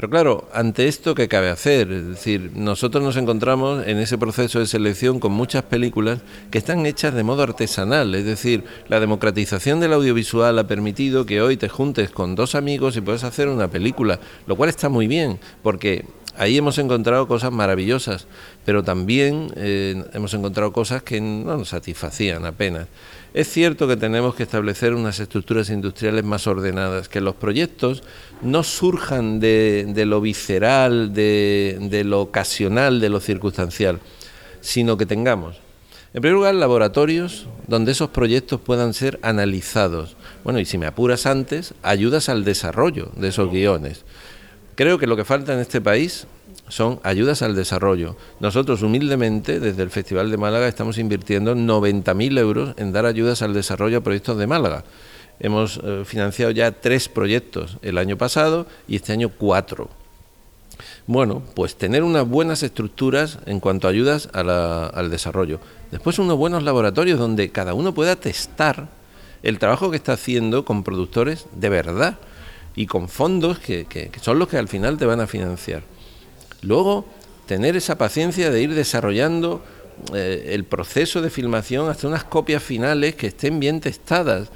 Pero 0.00 0.08
claro, 0.08 0.48
ante 0.54 0.88
esto, 0.88 1.14
¿qué 1.14 1.28
cabe 1.28 1.50
hacer? 1.50 1.92
Es 1.92 2.06
decir, 2.06 2.52
nosotros 2.54 3.04
nos 3.04 3.18
encontramos 3.18 3.86
en 3.86 3.98
ese 3.98 4.16
proceso 4.16 4.58
de 4.58 4.66
selección 4.66 5.20
con 5.20 5.32
muchas 5.32 5.62
películas 5.64 6.20
que 6.50 6.56
están 6.56 6.86
hechas 6.86 7.12
de 7.12 7.22
modo 7.22 7.42
artesanal, 7.42 8.14
es 8.14 8.24
decir, 8.24 8.64
la 8.88 8.98
democratización 8.98 9.78
del 9.78 9.92
audiovisual 9.92 10.58
ha 10.58 10.66
permitido 10.66 11.26
que 11.26 11.42
hoy 11.42 11.58
te 11.58 11.68
juntes 11.68 12.08
con 12.08 12.34
dos 12.34 12.54
amigos 12.54 12.96
y 12.96 13.02
puedes 13.02 13.24
hacer 13.24 13.48
una 13.48 13.68
película, 13.68 14.20
lo 14.46 14.56
cual 14.56 14.70
está 14.70 14.88
muy 14.88 15.06
bien, 15.06 15.38
porque 15.62 16.06
ahí 16.36 16.56
hemos 16.56 16.78
encontrado 16.78 17.26
cosas 17.28 17.52
maravillosas, 17.52 18.26
pero 18.64 18.82
también 18.82 19.52
eh, 19.56 20.04
hemos 20.12 20.34
encontrado 20.34 20.72
cosas 20.72 21.02
que 21.02 21.20
no 21.20 21.56
nos 21.56 21.68
satisfacían 21.68 22.46
apenas. 22.46 22.88
Es 23.32 23.48
cierto 23.48 23.86
que 23.86 23.96
tenemos 23.96 24.34
que 24.34 24.42
establecer 24.42 24.92
unas 24.94 25.20
estructuras 25.20 25.70
industriales 25.70 26.24
más 26.24 26.46
ordenadas, 26.48 27.08
que 27.08 27.20
los 27.20 27.36
proyectos 27.36 28.02
no 28.42 28.64
surjan 28.64 29.38
de, 29.38 30.04
lo 30.06 30.20
visceral, 30.20 31.14
de, 31.14 32.02
lo 32.04 32.22
ocasional, 32.22 33.00
de 33.00 33.08
lo 33.08 33.20
circunstancial, 33.20 34.00
sino 34.60 34.96
que 34.96 35.06
tengamos, 35.06 35.58
en 36.12 36.22
primer 36.22 36.34
lugar, 36.34 36.54
laboratorios 36.56 37.46
donde 37.68 37.92
esos 37.92 38.10
proyectos 38.10 38.60
puedan 38.60 38.94
ser 38.94 39.20
analizados. 39.22 40.16
Bueno, 40.42 40.58
y 40.58 40.64
si 40.64 40.76
me 40.76 40.86
apuras 40.86 41.24
antes, 41.24 41.72
ayudas 41.82 42.28
al 42.28 42.44
desarrollo 42.44 43.12
de 43.14 43.28
esos 43.28 43.48
guiones. 43.48 44.04
Creo 44.80 44.96
que 44.96 45.06
lo 45.06 45.14
que 45.14 45.26
falta 45.26 45.52
en 45.52 45.58
este 45.58 45.82
país 45.82 46.26
son 46.68 47.00
ayudas 47.02 47.42
al 47.42 47.54
desarrollo. 47.54 48.16
Nosotros 48.40 48.80
humildemente 48.80 49.60
desde 49.60 49.82
el 49.82 49.90
Festival 49.90 50.30
de 50.30 50.38
Málaga 50.38 50.68
estamos 50.68 50.96
invirtiendo 50.96 51.54
90.000 51.54 52.38
euros 52.38 52.74
en 52.78 52.90
dar 52.90 53.04
ayudas 53.04 53.42
al 53.42 53.52
desarrollo 53.52 53.98
a 53.98 54.00
proyectos 54.00 54.38
de 54.38 54.46
Málaga. 54.46 54.84
Hemos 55.38 55.78
eh, 55.84 56.04
financiado 56.06 56.50
ya 56.50 56.72
tres 56.72 57.10
proyectos 57.10 57.76
el 57.82 57.98
año 57.98 58.16
pasado 58.16 58.66
y 58.88 58.96
este 58.96 59.12
año 59.12 59.28
cuatro. 59.28 59.90
Bueno, 61.06 61.42
pues 61.54 61.76
tener 61.76 62.02
unas 62.02 62.26
buenas 62.26 62.62
estructuras 62.62 63.38
en 63.44 63.60
cuanto 63.60 63.86
a 63.86 63.90
ayudas 63.90 64.30
al 64.32 65.10
desarrollo. 65.10 65.60
Después 65.90 66.18
unos 66.18 66.38
buenos 66.38 66.62
laboratorios 66.62 67.18
donde 67.18 67.50
cada 67.50 67.74
uno 67.74 67.92
pueda 67.92 68.16
testar 68.16 68.88
el 69.42 69.58
trabajo 69.58 69.90
que 69.90 69.98
está 69.98 70.14
haciendo 70.14 70.64
con 70.64 70.84
productores 70.84 71.44
de 71.52 71.68
verdad 71.68 72.16
y 72.76 72.86
con 72.86 73.08
fondos 73.08 73.58
que 73.58 74.10
son 74.20 74.38
los 74.38 74.48
que 74.48 74.58
al 74.58 74.68
final 74.68 74.96
te 74.98 75.06
van 75.06 75.20
a 75.20 75.26
financiar. 75.26 75.82
Luego, 76.62 77.06
tener 77.46 77.76
esa 77.76 77.98
paciencia 77.98 78.50
de 78.50 78.62
ir 78.62 78.74
desarrollando 78.74 79.62
eh, 80.14 80.52
el 80.54 80.64
proceso 80.64 81.20
de 81.20 81.30
filmación 81.30 81.88
hasta 81.88 82.08
unas 82.08 82.24
copias 82.24 82.62
finales 82.62 83.14
que 83.14 83.28
estén 83.28 83.60
bien 83.60 83.80
testadas. 83.80 84.50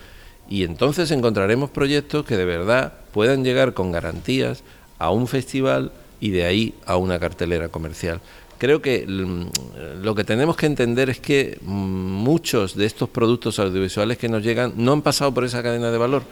Y 0.48 0.64
entonces 0.64 1.10
encontraremos 1.10 1.70
proyectos 1.70 2.24
que 2.24 2.36
de 2.36 2.44
verdad 2.44 2.92
puedan 3.12 3.44
llegar 3.44 3.74
con 3.74 3.92
garantías 3.92 4.62
a 4.98 5.10
un 5.10 5.26
festival 5.26 5.92
y 6.20 6.30
de 6.30 6.44
ahí 6.44 6.74
a 6.86 6.96
una 6.96 7.18
cartelera 7.18 7.68
comercial. 7.68 8.20
Creo 8.58 8.80
que 8.80 9.04
mm, 9.06 10.02
lo 10.02 10.14
que 10.14 10.24
tenemos 10.24 10.56
que 10.56 10.66
entender 10.66 11.10
es 11.10 11.18
que 11.18 11.58
mm, 11.62 11.72
muchos 11.72 12.76
de 12.76 12.86
estos 12.86 13.08
productos 13.08 13.58
audiovisuales 13.58 14.18
que 14.18 14.28
nos 14.28 14.42
llegan 14.42 14.74
no 14.76 14.92
han 14.92 15.02
pasado 15.02 15.32
por 15.32 15.44
esa 15.44 15.62
cadena 15.62 15.90
de 15.90 15.98
valor. 15.98 16.22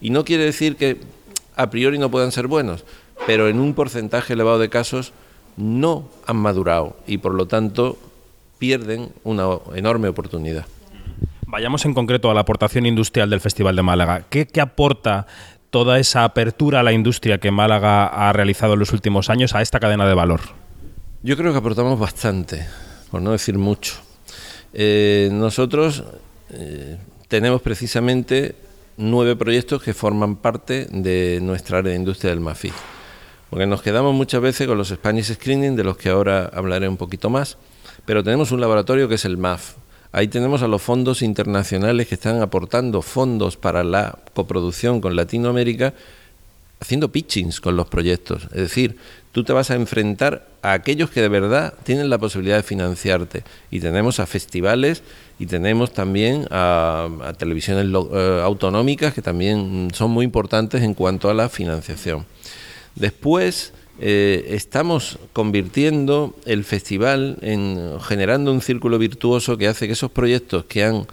Y 0.00 0.10
no 0.10 0.24
quiere 0.24 0.44
decir 0.44 0.76
que 0.76 0.98
a 1.58 1.70
priori 1.70 1.98
no 1.98 2.10
puedan 2.10 2.32
ser 2.32 2.46
buenos, 2.46 2.84
pero 3.26 3.48
en 3.48 3.58
un 3.58 3.74
porcentaje 3.74 4.32
elevado 4.32 4.58
de 4.58 4.70
casos 4.70 5.12
no 5.56 6.08
han 6.26 6.36
madurado 6.36 6.96
y 7.06 7.18
por 7.18 7.34
lo 7.34 7.46
tanto 7.46 7.98
pierden 8.58 9.10
una 9.24 9.58
enorme 9.74 10.08
oportunidad. 10.08 10.66
Vayamos 11.46 11.84
en 11.84 11.94
concreto 11.94 12.30
a 12.30 12.34
la 12.34 12.40
aportación 12.40 12.86
industrial 12.86 13.28
del 13.28 13.40
Festival 13.40 13.74
de 13.74 13.82
Málaga. 13.82 14.24
¿Qué, 14.30 14.48
aporta 14.60 15.26
toda 15.70 15.98
esa 15.98 16.22
apertura 16.24 16.80
a 16.80 16.82
la 16.82 16.92
industria 16.92 17.38
que 17.38 17.50
Málaga 17.50 18.06
ha 18.06 18.32
realizado 18.32 18.74
en 18.74 18.78
los 18.78 18.92
últimos 18.92 19.28
años 19.28 19.54
a 19.54 19.60
esta 19.60 19.80
cadena 19.80 20.06
de 20.06 20.14
valor? 20.14 20.40
Yo 21.24 21.36
creo 21.36 21.52
que 21.52 21.58
aportamos 21.58 21.98
bastante, 21.98 22.66
por 23.10 23.20
no 23.20 23.32
decir 23.32 23.58
mucho. 23.58 23.94
Eh, 24.72 25.30
nosotros 25.32 26.04
eh, 26.50 26.98
tenemos 27.26 27.62
precisamente 27.62 28.54
nueve 28.98 29.36
proyectos 29.36 29.82
que 29.82 29.94
forman 29.94 30.36
parte 30.36 30.86
de 30.90 31.38
nuestra 31.40 31.78
área 31.78 31.92
de 31.92 31.98
industria 31.98 32.30
del 32.30 32.40
MAFI. 32.40 32.72
Porque 33.48 33.66
nos 33.66 33.80
quedamos 33.80 34.14
muchas 34.14 34.42
veces 34.42 34.66
con 34.66 34.76
los 34.76 34.88
Spanish 34.88 35.32
Screening, 35.32 35.76
de 35.76 35.84
los 35.84 35.96
que 35.96 36.10
ahora 36.10 36.50
hablaré 36.52 36.88
un 36.88 36.98
poquito 36.98 37.30
más, 37.30 37.56
pero 38.04 38.22
tenemos 38.22 38.52
un 38.52 38.60
laboratorio 38.60 39.08
que 39.08 39.14
es 39.14 39.24
el 39.24 39.38
MAF. 39.38 39.74
Ahí 40.10 40.28
tenemos 40.28 40.62
a 40.62 40.68
los 40.68 40.82
fondos 40.82 41.22
internacionales 41.22 42.08
que 42.08 42.16
están 42.16 42.42
aportando 42.42 43.00
fondos 43.00 43.56
para 43.56 43.84
la 43.84 44.18
coproducción 44.34 45.00
con 45.00 45.14
Latinoamérica, 45.14 45.94
haciendo 46.80 47.10
pitchings 47.10 47.60
con 47.60 47.76
los 47.76 47.88
proyectos. 47.88 48.44
Es 48.44 48.62
decir, 48.62 48.96
tú 49.32 49.44
te 49.44 49.52
vas 49.52 49.70
a 49.70 49.74
enfrentar 49.74 50.46
a 50.62 50.72
aquellos 50.72 51.10
que 51.10 51.20
de 51.20 51.28
verdad 51.28 51.74
tienen 51.84 52.10
la 52.10 52.18
posibilidad 52.18 52.56
de 52.56 52.62
financiarte. 52.62 53.44
Y 53.70 53.80
tenemos 53.80 54.20
a 54.20 54.26
festivales 54.26 55.02
y 55.38 55.46
tenemos 55.46 55.92
también 55.92 56.46
a, 56.50 57.08
televisiones 57.38 57.86
eh, 57.86 58.40
autonómicas 58.42 59.14
que 59.14 59.22
también 59.22 59.88
son 59.92 60.10
muy 60.10 60.24
importantes 60.24 60.82
en 60.82 60.94
cuanto 60.94 61.30
a 61.30 61.34
la 61.34 61.48
financiación. 61.48 62.26
Después 62.94 63.72
eh, 64.00 64.46
estamos 64.50 65.18
convirtiendo 65.32 66.34
el 66.46 66.64
festival 66.64 67.38
en 67.42 67.98
generando 68.00 68.52
un 68.52 68.60
círculo 68.60 68.98
virtuoso 68.98 69.56
que 69.58 69.68
hace 69.68 69.86
que 69.86 69.92
esos 69.92 70.10
proyectos 70.10 70.64
que 70.64 70.84
han 70.84 71.06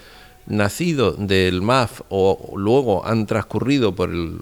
nacido 0.47 1.13
del 1.13 1.61
MAF 1.61 2.01
o 2.09 2.53
luego 2.55 3.05
han 3.05 3.25
transcurrido 3.25 3.95
por 3.95 4.09
el 4.11 4.37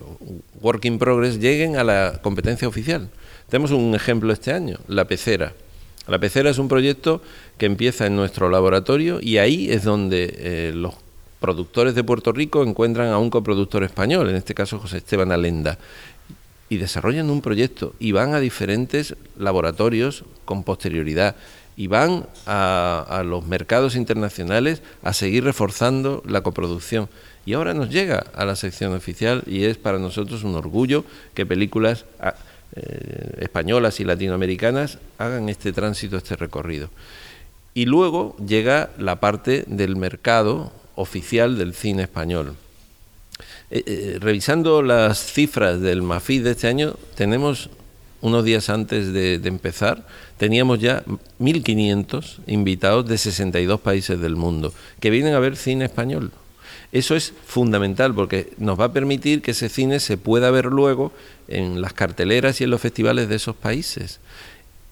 Work 0.62 0.86
in 0.86 1.00
Progress 1.00 1.40
lleguen 1.40 1.78
a 1.78 1.84
la 1.84 2.20
competencia 2.22 2.68
oficial. 2.68 3.10
Tenemos 3.50 3.72
un 3.72 3.94
ejemplo 3.96 4.34
este 4.34 4.52
año, 4.52 4.78
la 4.88 5.06
pecera. 5.06 5.54
La 6.08 6.20
pecera 6.20 6.50
es 6.50 6.58
un 6.58 6.68
proyecto 6.68 7.22
que 7.58 7.66
empieza 7.66 8.06
en 8.06 8.16
nuestro 8.16 8.50
laboratorio 8.50 9.20
y 9.22 9.38
ahí 9.38 9.72
es 9.72 9.84
donde 9.84 10.34
eh, 10.38 10.72
los 10.76 10.96
productores 11.40 11.96
de 11.96 12.04
Puerto 12.04 12.32
Rico 12.32 12.64
encuentran 12.64 13.10
a 13.10 13.18
un 13.18 13.30
coproductor 13.30 13.84
español, 13.84 14.30
en 14.30 14.36
este 14.36 14.54
caso 14.54 14.80
José 14.80 14.98
Esteban 14.98 15.32
Alenda 15.32 15.78
y 16.74 16.78
desarrollan 16.78 17.30
un 17.30 17.42
proyecto 17.42 17.94
y 18.00 18.14
van 18.14 18.34
a 18.34 18.40
diferentes 18.40 19.16
laboratorios 19.38 20.26
con 20.44 20.64
posterioridad 20.64 21.36
y 21.76 21.88
van 21.88 22.26
a, 22.46 23.24
los 23.26 23.46
mercados 23.46 23.96
internacionales 23.96 24.82
a 25.04 25.14
seguir 25.14 25.44
reforzando 25.44 26.24
la 26.26 26.42
coproducción. 26.42 27.10
Y 27.46 27.54
ahora 27.54 27.74
nos 27.74 27.90
llega 27.90 28.26
a 28.36 28.46
la 28.46 28.56
sección 28.56 28.94
oficial 28.94 29.44
y 29.46 29.66
es 29.66 29.78
para 29.78 30.00
nosotros 30.00 30.44
un 30.44 30.56
orgullo 30.56 31.04
que 31.34 31.46
películas 31.46 32.06
ah, 32.20 32.36
eh, 32.76 33.38
españolas 33.40 34.00
y 34.00 34.04
latinoamericanas 34.04 34.98
hagan 35.18 35.50
este 35.50 35.74
tránsito, 35.74 36.18
este 36.18 36.36
recorrido. 36.36 36.90
Y 37.74 37.86
luego 37.86 38.36
llega 38.38 38.90
la 38.98 39.20
parte 39.20 39.64
del 39.68 39.96
mercado 39.96 40.72
oficial 40.96 41.58
del 41.58 41.74
cine 41.74 42.04
español. 42.04 42.56
Eh, 43.72 43.84
eh, 43.86 44.18
revisando 44.20 44.82
las 44.82 45.20
cifras 45.20 45.82
del 45.82 46.02
MAFID 46.02 46.44
de 46.44 46.52
este 46.52 46.68
año, 46.68 46.96
tenemos 47.16 47.70
unos 48.22 48.46
días 48.46 48.70
antes 48.70 49.12
de, 49.12 49.36
empezar, 49.44 50.08
teníamos 50.38 50.80
ya 50.80 51.04
1.500 51.40 52.40
invitados 52.48 53.06
de 53.06 53.18
62 53.18 53.82
países 53.82 54.20
del 54.20 54.38
mundo 54.38 54.74
que 55.02 55.10
vienen 55.10 55.34
a 55.34 55.40
ver 55.40 55.58
cine 55.58 55.86
español. 55.86 56.32
Eso 56.92 57.16
es 57.16 57.34
fundamental 57.46 58.14
porque 58.14 58.54
nos 58.58 58.80
va 58.80 58.86
a 58.86 58.94
permitir 58.94 59.42
que 59.42 59.52
ese 59.52 59.70
cine 59.70 60.00
se 60.00 60.18
pueda 60.18 60.52
ver 60.52 60.66
luego 60.66 61.12
en 61.48 61.82
las 61.82 61.94
carteleras 61.94 62.62
y 62.62 62.66
en 62.66 62.70
los 62.70 62.82
festivales 62.82 63.30
de 63.30 63.36
esos 63.36 63.56
países. 63.56 64.20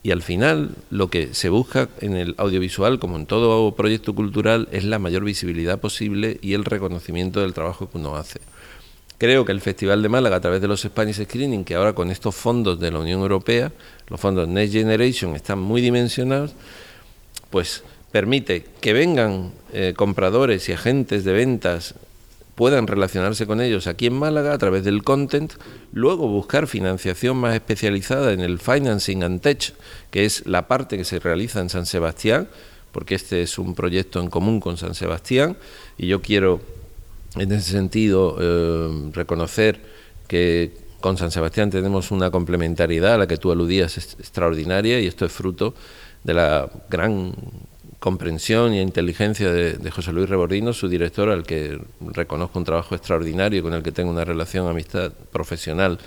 Y 0.04 0.12
al 0.12 0.24
final 0.24 0.72
lo 0.90 1.10
que 1.10 1.34
se 1.34 1.50
busca 1.50 1.90
en 2.00 2.16
el 2.16 2.34
audiovisual, 2.38 2.98
como 2.98 3.18
en 3.18 3.28
todo 3.28 3.76
proyecto 3.76 4.16
cultural, 4.16 4.68
es 4.72 4.84
la 4.84 4.98
mayor 4.98 5.24
visibilidad 5.24 5.80
posible 5.80 6.40
y 6.42 6.54
el 6.54 6.66
reconocimiento 6.66 7.42
del 7.42 7.54
trabajo 7.54 7.90
que 7.90 8.00
uno 8.00 8.16
hace. 8.16 8.42
Creo 9.20 9.46
que 9.46 9.52
el 9.52 9.62
Festival 9.62 10.02
de 10.02 10.10
Málaga, 10.10 10.38
a 10.38 10.42
través 10.42 10.62
de 10.62 10.68
los 10.68 10.82
Spanish 10.82 11.24
Screening, 11.24 11.64
que 11.64 11.76
ahora 11.76 11.94
con 11.94 12.10
estos 12.10 12.34
fondos 12.34 12.80
de 12.80 12.90
la 12.90 12.98
Unión 12.98 13.22
Europea, 13.22 13.72
los 14.08 14.20
fondos 14.20 14.48
Next 14.48 14.74
Generation, 14.74 15.36
están 15.36 15.60
muy 15.60 15.82
dimensionados, 15.82 16.56
pues 17.52 17.84
permite 18.12 18.66
que 18.82 18.94
vengan 18.94 19.52
eh, 19.74 19.94
compradores 19.96 20.68
y 20.70 20.74
agentes 20.74 21.24
de 21.24 21.34
ventas 21.34 21.96
puedan 22.56 22.86
relacionarse 22.88 23.48
con 23.48 23.62
ellos 23.62 23.88
aquí 23.88 24.08
en 24.08 24.14
Málaga 24.14 24.54
a 24.54 24.58
través 24.58 24.84
del 24.84 25.04
content, 25.04 25.54
luego 25.94 26.28
buscar 26.28 26.68
financiación 26.68 27.38
más 27.38 27.56
especializada 27.56 28.34
en 28.34 28.42
el 28.42 28.60
Financing 28.60 29.24
and 29.24 29.42
Tech, 29.42 29.74
que 30.12 30.26
es 30.26 30.46
la 30.46 30.68
parte 30.68 30.98
que 30.98 31.06
se 31.06 31.20
realiza 31.20 31.62
en 31.62 31.70
San 31.70 31.86
Sebastián, 31.86 32.50
porque 32.92 33.16
este 33.16 33.42
es 33.42 33.58
un 33.58 33.74
proyecto 33.74 34.20
en 34.20 34.30
común 34.30 34.60
con 34.60 34.78
San 34.78 34.94
Sebastián, 34.94 35.58
y 35.98 36.08
yo 36.08 36.22
quiero 36.22 36.62
en 37.36 37.52
ese 37.52 37.72
sentido, 37.72 38.38
eh, 38.40 39.10
reconocer 39.14 39.80
que 40.28 40.72
con 41.00 41.18
San 41.18 41.32
Sebastián 41.32 41.70
tenemos 41.70 42.12
una 42.12 42.30
complementariedad 42.30 43.16
a 43.16 43.18
la 43.18 43.28
que 43.28 43.38
tú 43.38 43.52
aludías 43.52 43.98
extraordinaria 43.98 45.00
y 45.00 45.08
esto 45.08 45.26
es 45.26 45.32
fruto 45.32 45.74
de 46.24 46.34
la 46.34 46.70
gran 46.90 47.34
comprensión 48.02 48.74
e 48.74 48.82
inteligencia 48.82 49.54
de, 49.54 49.92
José 49.92 50.12
Luis 50.12 50.28
Rebordino, 50.28 50.74
su 50.74 50.90
director, 50.90 51.30
al 51.30 51.44
que 51.44 51.80
reconozco 52.02 52.58
un 52.58 52.66
trabajo 52.66 52.96
extraordinario 52.96 53.62
con 53.62 53.76
el 53.76 53.84
que 53.84 53.92
tengo 53.92 54.10
una 54.10 54.26
relación, 54.26 54.68
amistad 54.68 55.14
profesional 55.32 56.00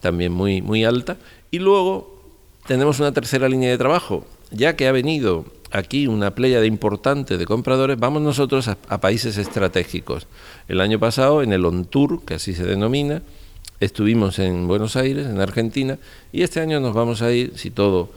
también 0.00 0.32
muy, 0.32 0.62
muy 0.62 0.86
alta. 0.86 1.18
Y 1.50 1.58
luego 1.58 2.22
tenemos 2.66 3.00
una 3.00 3.12
tercera 3.12 3.50
línea 3.50 3.68
de 3.68 3.76
trabajo, 3.76 4.24
ya 4.50 4.76
que 4.76 4.88
ha 4.88 4.92
venido 4.92 5.44
aquí 5.72 6.06
una 6.06 6.34
playa 6.34 6.58
de 6.58 6.68
importante 6.68 7.36
de 7.36 7.44
compradores, 7.44 7.98
vamos 7.98 8.22
nosotros 8.22 8.68
a, 8.68 8.78
a, 8.88 8.98
países 9.02 9.36
estratégicos. 9.36 10.26
El 10.68 10.80
año 10.80 10.98
pasado, 10.98 11.42
en 11.42 11.52
el 11.52 11.66
OnTour, 11.66 12.24
que 12.24 12.34
así 12.34 12.54
se 12.54 12.64
denomina, 12.64 13.20
estuvimos 13.78 14.38
en 14.38 14.66
Buenos 14.66 14.96
Aires, 14.96 15.26
en 15.26 15.38
Argentina, 15.38 15.98
y 16.32 16.44
este 16.44 16.60
año 16.60 16.80
nos 16.80 16.94
vamos 16.94 17.20
a 17.20 17.30
ir, 17.30 17.52
si 17.58 17.70
todo 17.70 18.08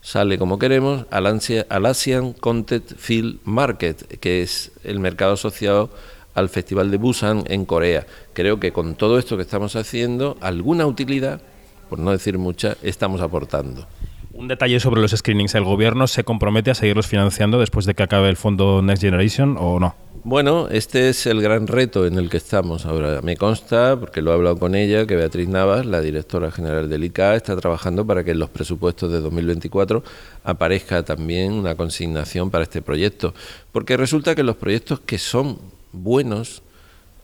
sale 0.00 0.38
como 0.38 0.58
queremos, 0.58 1.06
al, 1.10 1.26
al 1.26 1.86
Asian 1.86 2.32
Content 2.32 2.96
Field 2.96 3.38
Market, 3.44 4.18
que 4.18 4.42
es 4.42 4.72
el 4.84 4.98
mercado 4.98 5.34
asociado 5.34 5.90
al 6.34 6.48
Festival 6.48 6.90
de 6.90 6.96
Busan 6.96 7.44
en 7.48 7.64
Corea. 7.64 8.06
Creo 8.32 8.60
que 8.60 8.72
con 8.72 8.94
todo 8.94 9.18
esto 9.18 9.36
que 9.36 9.42
estamos 9.42 9.76
haciendo, 9.76 10.36
alguna 10.40 10.86
utilidad, 10.86 11.40
por 11.88 11.98
no 11.98 12.12
decir 12.12 12.38
mucha, 12.38 12.76
estamos 12.82 13.20
aportando. 13.20 13.86
Un 14.32 14.48
detalle 14.48 14.80
sobre 14.80 15.02
los 15.02 15.10
screenings. 15.10 15.54
¿El 15.54 15.64
gobierno 15.64 16.06
se 16.06 16.24
compromete 16.24 16.70
a 16.70 16.74
seguirlos 16.74 17.06
financiando 17.06 17.58
después 17.58 17.84
de 17.84 17.94
que 17.94 18.02
acabe 18.02 18.28
el 18.28 18.36
fondo 18.36 18.80
Next 18.80 19.02
Generation 19.02 19.56
o 19.58 19.80
no? 19.80 19.94
Bueno, 20.22 20.68
este 20.68 21.08
es 21.08 21.24
el 21.24 21.40
gran 21.40 21.66
reto 21.66 22.06
en 22.06 22.18
el 22.18 22.28
que 22.28 22.36
estamos 22.36 22.84
ahora. 22.84 23.22
Me 23.22 23.38
consta, 23.38 23.98
porque 23.98 24.20
lo 24.20 24.30
he 24.30 24.34
hablado 24.34 24.58
con 24.58 24.74
ella, 24.74 25.06
que 25.06 25.16
Beatriz 25.16 25.48
Navas, 25.48 25.86
la 25.86 26.02
directora 26.02 26.50
general 26.50 26.90
del 26.90 27.04
ICA, 27.04 27.36
está 27.36 27.56
trabajando 27.56 28.06
para 28.06 28.22
que 28.22 28.32
en 28.32 28.38
los 28.38 28.50
presupuestos 28.50 29.10
de 29.10 29.20
2024 29.20 30.04
aparezca 30.44 31.02
también 31.04 31.52
una 31.54 31.74
consignación 31.74 32.50
para 32.50 32.64
este 32.64 32.82
proyecto. 32.82 33.32
Porque 33.72 33.96
resulta 33.96 34.34
que 34.34 34.42
los 34.42 34.56
proyectos 34.56 35.00
que 35.00 35.16
son 35.16 35.58
buenos 35.92 36.62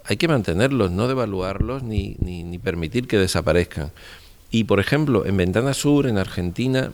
hay 0.04 0.16
que 0.16 0.26
mantenerlos, 0.26 0.90
no 0.90 1.06
devaluarlos 1.06 1.82
ni, 1.82 2.16
ni, 2.20 2.44
ni 2.44 2.58
permitir 2.58 3.06
que 3.06 3.18
desaparezcan. 3.18 3.90
Y, 4.50 4.64
por 4.64 4.80
ejemplo, 4.80 5.26
en 5.26 5.36
Ventana 5.36 5.74
Sur, 5.74 6.06
en 6.06 6.16
Argentina, 6.16 6.92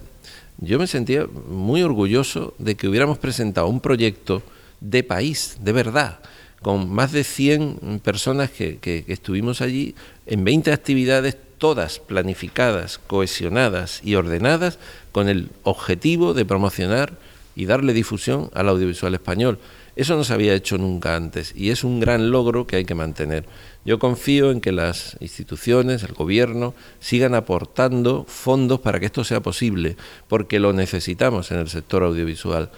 yo 0.58 0.80
me 0.80 0.88
sentía 0.88 1.28
muy 1.48 1.84
orgulloso 1.84 2.54
de 2.58 2.74
que 2.74 2.88
hubiéramos 2.88 3.18
presentado 3.18 3.68
un 3.68 3.80
proyecto 3.80 4.42
de 4.82 5.02
país, 5.04 5.58
de 5.60 5.72
verdad, 5.72 6.18
con 6.60 6.90
más 6.90 7.12
de 7.12 7.24
100 7.24 8.00
personas 8.02 8.50
que, 8.50 8.78
que, 8.78 9.04
estuvimos 9.08 9.60
allí, 9.60 9.94
en 10.26 10.44
20 10.44 10.72
actividades, 10.72 11.36
todas 11.58 11.98
planificadas, 11.98 12.98
cohesionadas 13.06 14.00
y 14.04 14.14
ordenadas, 14.16 14.78
con 15.12 15.28
el 15.28 15.50
objetivo 15.62 16.34
de 16.34 16.44
promocionar 16.44 17.14
y 17.54 17.66
darle 17.66 17.92
difusión 17.92 18.50
al 18.54 18.68
audiovisual 18.68 19.14
español. 19.14 19.58
Eso 19.94 20.16
no 20.16 20.24
se 20.24 20.32
había 20.32 20.54
hecho 20.54 20.78
nunca 20.78 21.16
antes 21.16 21.52
y 21.54 21.68
es 21.70 21.84
un 21.84 22.00
gran 22.00 22.30
logro 22.30 22.66
que 22.66 22.76
hay 22.76 22.84
que 22.84 22.94
mantener. 22.94 23.44
Yo 23.84 23.98
confío 23.98 24.50
en 24.50 24.62
que 24.62 24.72
las 24.72 25.18
instituciones, 25.20 26.02
el 26.02 26.14
gobierno, 26.14 26.74
sigan 26.98 27.34
aportando 27.34 28.24
fondos 28.26 28.80
para 28.80 29.00
que 29.00 29.06
esto 29.06 29.22
sea 29.22 29.40
posible, 29.40 29.96
porque 30.28 30.60
lo 30.60 30.72
necesitamos 30.72 31.50
en 31.50 31.58
el 31.58 31.68
sector 31.68 32.04
audiovisual. 32.04 32.70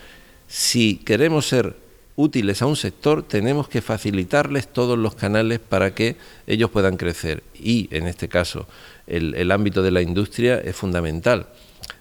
Si 0.49 0.96
queremos 0.96 1.46
ser 1.46 1.84
útiles 2.16 2.62
a 2.62 2.66
un 2.66 2.76
sector, 2.76 3.23
tenemos 3.23 3.68
que 3.68 3.83
facilitarles 3.83 4.68
todos 4.68 4.99
los 4.99 5.14
canales 5.14 5.59
para 5.59 5.94
que 5.94 6.16
ellos 6.47 6.71
puedan 6.71 6.97
crecer. 6.97 7.42
Y, 7.54 7.88
en 7.90 8.06
este 8.06 8.28
caso, 8.28 8.66
el, 9.06 9.50
ámbito 9.50 9.83
de 9.83 9.90
la 9.90 10.02
industria 10.02 10.59
es 10.59 10.76
fundamental. 10.76 11.47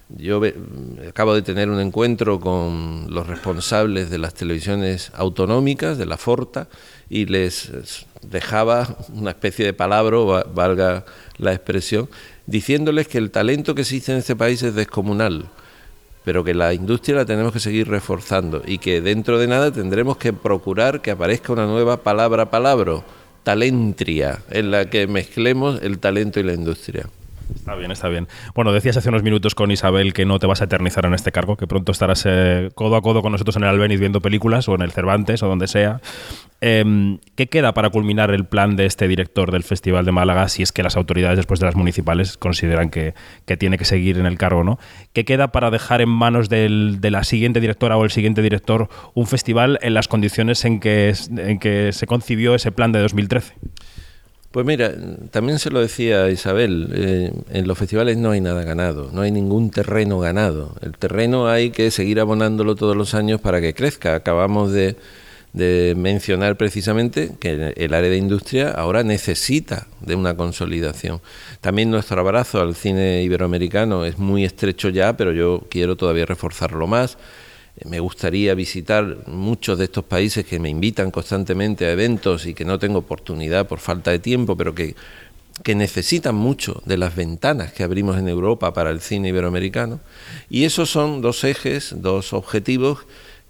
Yo 0.10 0.42
acabo 1.10 1.34
de 1.34 1.42
tener 1.42 1.70
un 1.70 1.80
encuentro 1.80 2.40
con 2.40 3.08
los 3.10 3.26
responsables 3.26 4.12
de 4.12 4.20
las 4.20 4.36
televisiones 4.36 5.12
autonómicas, 5.16 5.98
de 5.98 6.06
la 6.06 6.18
Forta, 6.18 6.68
y 7.10 7.26
les 7.26 7.72
dejaba 8.22 8.96
una 9.14 9.32
especie 9.32 9.66
de 9.66 9.74
palabra, 9.74 10.44
valga 10.54 11.06
la 11.38 11.54
expresión, 11.54 12.10
diciéndoles 12.46 13.08
que 13.08 13.18
el 13.18 13.32
talento 13.32 13.74
que 13.74 13.82
existe 13.82 14.12
en 14.12 14.20
este 14.20 14.36
país 14.36 14.62
es 14.62 14.76
descomunal, 14.76 15.50
pero 16.24 16.44
que 16.44 16.54
la 16.54 16.74
industria 16.74 17.18
la 17.18 17.26
tenemos 17.26 17.54
que 17.54 17.60
seguir 17.60 17.88
reforzando 17.88 18.62
y 18.66 18.78
que 18.78 19.02
dentro 19.02 19.40
de 19.40 19.48
nada 19.48 19.72
tendremos 19.72 20.18
que 20.18 20.34
procurar 20.34 21.02
que 21.02 21.12
aparezca 21.12 21.54
una 21.54 21.66
nueva 21.66 21.98
palabra 21.98 22.50
palabra, 22.50 23.04
talentria, 23.44 24.40
en 24.50 24.72
la 24.72 24.90
que 24.90 25.08
mezclemos 25.08 25.82
el 25.82 26.00
talento 26.00 26.40
y 26.40 26.44
la 26.44 26.54
industria. 26.54 27.10
Está 27.56 27.76
bien, 27.76 27.92
está 27.92 28.10
bien. 28.10 28.28
Bueno, 28.56 28.72
decías 28.72 28.98
hace 28.98 29.10
unos 29.10 29.24
minutos 29.24 29.56
con 29.56 29.72
Isabel 29.72 30.14
que 30.14 30.26
no 30.26 30.40
te 30.40 30.48
vas 30.48 30.62
a 30.62 30.66
eternizar 30.66 31.06
en 31.06 31.14
este 31.14 31.32
cargo, 31.32 31.56
que 31.58 31.68
pronto 31.68 31.92
estarás 31.92 32.24
eh, 32.26 32.70
codo 32.76 32.96
a 32.96 33.02
codo 33.02 33.22
con 33.22 33.32
nosotros 33.32 33.56
en 33.56 33.64
el 33.64 33.70
Albeniz 33.70 34.00
viendo 34.00 34.22
películas 34.22 34.68
o 34.68 34.76
en 34.76 34.82
el 34.82 34.92
Cervantes 34.92 35.44
o 35.44 35.48
donde 35.48 35.68
sea. 35.68 36.02
Eh, 36.62 37.18
¿Qué 37.36 37.48
queda 37.48 37.74
para 37.74 37.90
culminar 37.90 38.32
el 38.32 38.46
plan 38.46 38.76
de 38.76 38.86
este 38.86 39.08
director 39.08 39.52
del 39.52 39.64
Festival 39.64 40.06
de 40.06 40.12
Málaga 40.12 40.48
si 40.48 40.64
es 40.64 40.72
que 40.72 40.82
las 40.82 40.96
autoridades 40.96 41.38
después 41.38 41.60
de 41.60 41.66
las 41.66 41.76
municipales 41.76 42.38
consideran 42.38 42.90
que, 42.90 43.14
que 43.46 43.58
tiene 43.58 43.78
que 43.78 43.86
seguir 43.86 44.18
en 44.18 44.26
el 44.26 44.38
cargo? 44.38 44.64
¿no? 44.64 44.80
¿Qué 45.12 45.26
queda 45.26 45.52
para 45.52 45.72
dejar 45.72 46.02
en 46.02 46.10
manos 46.10 46.50
del, 46.50 47.02
de 47.02 47.12
la 47.12 47.24
siguiente 47.24 47.60
directora 47.60 47.98
o 47.98 48.04
el 48.06 48.12
siguiente 48.12 48.42
director 48.42 48.90
un 49.14 49.28
festival 49.28 49.78
en 49.82 49.94
las 49.94 50.08
condiciones 50.08 50.64
en 50.66 50.80
que, 50.80 51.14
en 51.38 51.60
que 51.60 51.92
se 51.92 52.08
concibió 52.08 52.56
ese 52.56 52.72
plan 52.72 52.92
de 52.92 53.00
2013? 53.00 53.56
Pues 54.54 54.68
mira, 54.68 54.94
también 55.32 55.58
se 55.58 55.72
lo 55.72 55.80
decía 55.80 56.30
Isabel, 56.30 56.92
eh, 56.94 57.32
en 57.50 57.68
los 57.68 57.76
festivales 57.76 58.18
no 58.18 58.30
hay 58.30 58.40
nada 58.40 58.64
ganado, 58.64 59.10
no 59.12 59.22
hay 59.22 59.32
ningún 59.32 59.72
terreno 59.72 60.20
ganado. 60.20 60.76
El 60.84 60.96
terreno 60.96 61.48
hay 61.48 61.72
que 61.72 61.90
seguir 61.90 62.20
abonándolo 62.20 62.76
todos 62.76 62.96
los 62.96 63.16
años 63.16 63.42
para 63.42 63.62
que 63.62 63.74
crezca. 63.74 64.14
Acabamos 64.14 64.72
de, 64.72 64.96
de 65.54 65.96
mencionar 65.98 66.56
precisamente 66.56 67.32
que 67.40 67.74
el 67.76 67.94
área 67.96 68.12
de 68.12 68.18
industria 68.18 68.70
ahora 68.70 69.02
necesita 69.02 69.88
de 70.02 70.14
una 70.14 70.36
consolidación. 70.36 71.20
También 71.60 71.90
nuestro 71.90 72.22
abrazo 72.22 72.62
al 72.62 72.76
cine 72.76 73.24
iberoamericano 73.24 74.06
es 74.06 74.20
muy 74.20 74.46
estrecho 74.46 74.90
ya, 74.90 75.18
pero 75.18 75.32
yo 75.32 75.64
quiero 75.68 75.96
todavía 75.96 76.28
reforzarlo 76.28 76.86
más 76.86 77.18
me 77.86 78.00
gustaría 78.00 78.54
visitar 78.56 79.28
muchos 79.28 79.78
de 79.78 79.86
estos 79.86 80.04
países 80.04 80.46
que 80.46 80.60
me 80.60 80.70
invitan 80.70 81.12
constantemente 81.12 81.86
a 81.86 81.92
eventos 81.92 82.46
y 82.46 82.54
que 82.54 82.66
no 82.66 82.80
tengo 82.80 83.00
oportunidad 83.00 83.68
por 83.68 83.80
falta 83.80 84.12
de 84.12 84.20
tiempo, 84.20 84.56
pero 84.56 84.74
que, 84.74 84.96
que 85.64 85.76
necesitan 85.76 86.36
mucho 86.36 86.82
de 86.86 86.98
las 86.98 87.16
ventanas 87.16 87.74
que 87.74 87.84
abrimos 87.84 88.18
en 88.18 88.28
Europa 88.28 88.74
para 88.74 88.90
el 88.90 89.02
cine 89.02 89.30
iberoamericano. 89.30 90.00
Y 90.50 90.66
esos 90.66 90.90
son 90.90 91.22
dos 91.22 91.44
ejes, 91.44 91.94
dos 91.98 92.34
objetivos 92.34 93.00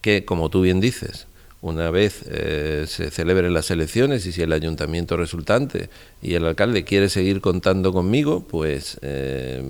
que, 0.02 0.26
como 0.26 0.50
tú 0.50 0.62
bien 0.62 0.82
dices, 0.82 1.28
una 1.62 1.91
vez 1.91 2.24
eh, 2.28 2.84
se 2.88 3.10
celebren 3.10 3.54
las 3.54 3.72
elecciones 3.72 4.26
y 4.26 4.34
si 4.34 4.41
el 4.41 4.52
ayuntamiento 4.52 5.15
resultante 5.15 5.89
y 6.22 6.34
el 6.34 6.46
alcalde 6.46 6.84
quiere 6.84 7.08
seguir 7.08 7.39
contando 7.39 7.93
conmigo, 7.93 8.46
pues 8.46 8.98
eh, 9.02 9.63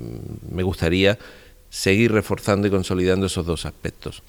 me 0.49 0.63
gustaría 0.63 1.19
seguir 1.73 2.11
reforzando 2.11 2.67
y 2.67 2.69
consolidando 2.69 3.25
esos 3.25 3.47
dos 3.47 3.65
aspectos. 3.65 4.21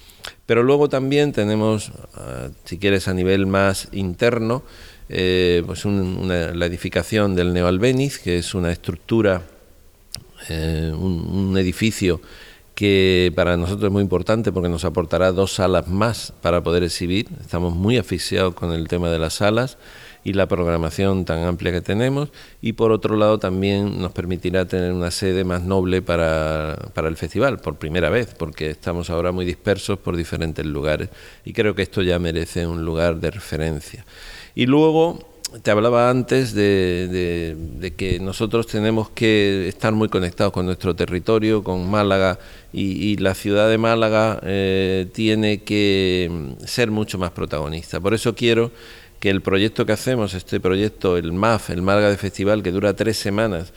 Pero 0.46 0.62
luego 0.62 0.88
también 0.88 1.33
tenemos, 1.33 1.90
uh, 1.90 2.50
si 2.64 2.78
quieres, 2.78 3.07
a 3.07 3.12
nivel 3.12 3.44
más 3.46 3.88
interno, 3.92 4.62
eh, 5.11 5.62
pues 5.66 5.85
un, 5.85 6.26
la 6.26 6.64
edificación 6.64 7.35
del 7.35 7.52
Neoalbeniz, 7.52 8.18
que 8.18 8.38
es 8.38 8.54
una 8.54 8.72
estructura, 8.72 9.42
eh, 10.48 10.90
un, 10.94 11.50
un 11.50 11.59
edificio 11.59 12.22
que 12.74 13.30
para 13.37 13.59
nosotros 13.59 13.88
es 13.88 13.92
muy 13.92 14.02
importante 14.02 14.50
porque 14.50 14.70
nos 14.70 14.87
aportará 14.87 15.30
dos 15.30 15.52
salas 15.52 15.87
más 15.87 16.33
para 16.40 16.62
poder 16.62 16.83
exhibir. 16.83 17.28
Estamos 17.42 17.74
muy 17.74 17.98
asfixiados 17.98 18.54
con 18.54 18.72
el 18.72 18.88
tema 18.88 19.11
de 19.11 19.18
las 19.18 19.35
salas 19.35 19.76
y 20.24 20.32
la 20.32 20.46
programación 20.46 21.24
tan 21.24 21.44
amplia 21.44 21.70
que 21.70 21.82
tenemos 21.82 22.30
y 22.62 22.72
por 22.72 22.90
otro 22.90 23.16
lado 23.16 23.38
también 23.38 24.00
nos 24.00 24.12
permitirá 24.12 24.66
tener 24.66 24.92
una 24.92 25.10
sede 25.10 25.44
más 25.44 25.62
noble 25.62 26.02
para, 26.02 26.76
para 26.94 27.08
el 27.08 27.16
festival 27.16 27.58
por 27.58 27.76
primera 27.76 28.08
vez 28.08 28.34
porque 28.37 28.70
estamos 28.70 29.10
ahora 29.10 29.30
muy 29.30 29.44
dispersos 29.44 29.98
por 29.98 30.16
diferentes 30.16 30.64
lugares 30.64 31.10
y 31.44 31.52
creo 31.52 31.74
que 31.74 31.82
esto 31.82 32.02
ya 32.02 32.18
merece 32.18 32.66
un 32.66 32.84
lugar 32.84 33.20
de 33.20 33.30
referencia. 33.30 34.04
Y 34.54 34.66
luego 34.66 35.34
te 35.62 35.70
hablaba 35.70 36.10
antes 36.10 36.52
de, 36.52 37.54
de, 37.78 37.92
que 37.92 38.18
nosotros 38.18 38.66
tenemos 38.66 39.10
que 39.10 39.68
estar 39.68 39.92
muy 39.92 40.08
conectados 40.08 40.52
con 40.52 40.66
nuestro 40.66 40.96
territorio, 40.96 41.62
con 41.62 41.88
Málaga, 41.88 42.38
y, 42.72 43.16
la 43.18 43.34
ciudad 43.34 43.70
de 43.70 43.78
Málaga 43.78 44.40
eh, 44.42 45.06
tiene 45.12 45.62
que 45.62 46.56
ser 46.66 46.90
mucho 46.90 47.18
más 47.18 47.30
protagonista. 47.30 48.00
Por 48.00 48.14
eso 48.14 48.34
quiero 48.34 48.72
que 49.24 49.30
el 49.30 49.40
proyecto 49.40 49.87
que 49.87 49.92
hacemos, 49.92 50.34
este 50.34 50.60
proyecto, 50.60 51.16
el 51.16 51.32
MAF, 51.32 51.70
el 51.70 51.80
Málaga 51.80 52.10
de 52.10 52.18
Festival, 52.18 52.62
que 52.62 52.70
dura 52.70 52.92
tres 52.92 53.16
semanas 53.16 53.72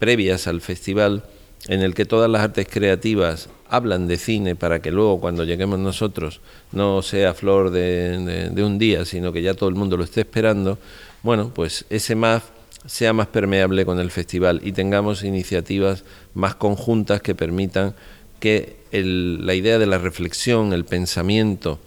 previas 0.00 0.48
al 0.48 0.60
festival, 0.60 1.22
en 1.68 1.82
el 1.82 1.94
que 1.94 2.06
todas 2.06 2.28
las 2.28 2.42
artes 2.42 2.66
creativas 2.68 3.48
hablan 3.68 4.08
de 4.08 4.18
cine 4.18 4.56
para 4.56 4.82
que 4.82 4.90
luego 4.90 5.20
cuando 5.20 5.44
lleguemos 5.44 5.78
nosotros 5.78 6.40
no 6.72 7.02
sea 7.02 7.34
flor 7.34 7.70
de, 7.70 8.18
de, 8.18 8.50
de, 8.50 8.64
un 8.64 8.78
día, 8.80 9.04
sino 9.04 9.32
que 9.32 9.42
ya 9.42 9.54
todo 9.54 9.68
el 9.68 9.76
mundo 9.76 9.96
lo 9.96 10.02
esté 10.02 10.22
esperando, 10.22 10.76
bueno, 11.22 11.52
pues 11.54 11.84
ese 11.88 12.16
MAF 12.16 12.46
sea 12.84 13.12
más 13.12 13.28
permeable 13.28 13.84
con 13.84 14.00
el 14.00 14.10
festival 14.10 14.60
y 14.64 14.72
tengamos 14.72 15.22
iniciativas 15.22 16.02
más 16.34 16.56
conjuntas 16.56 17.22
que 17.22 17.36
permitan 17.36 17.94
que 18.40 18.78
el, 18.90 19.46
la 19.46 19.54
idea 19.54 19.78
de 19.78 19.86
la 19.86 19.98
reflexión, 19.98 20.72
el 20.72 20.84
pensamiento, 20.84 21.78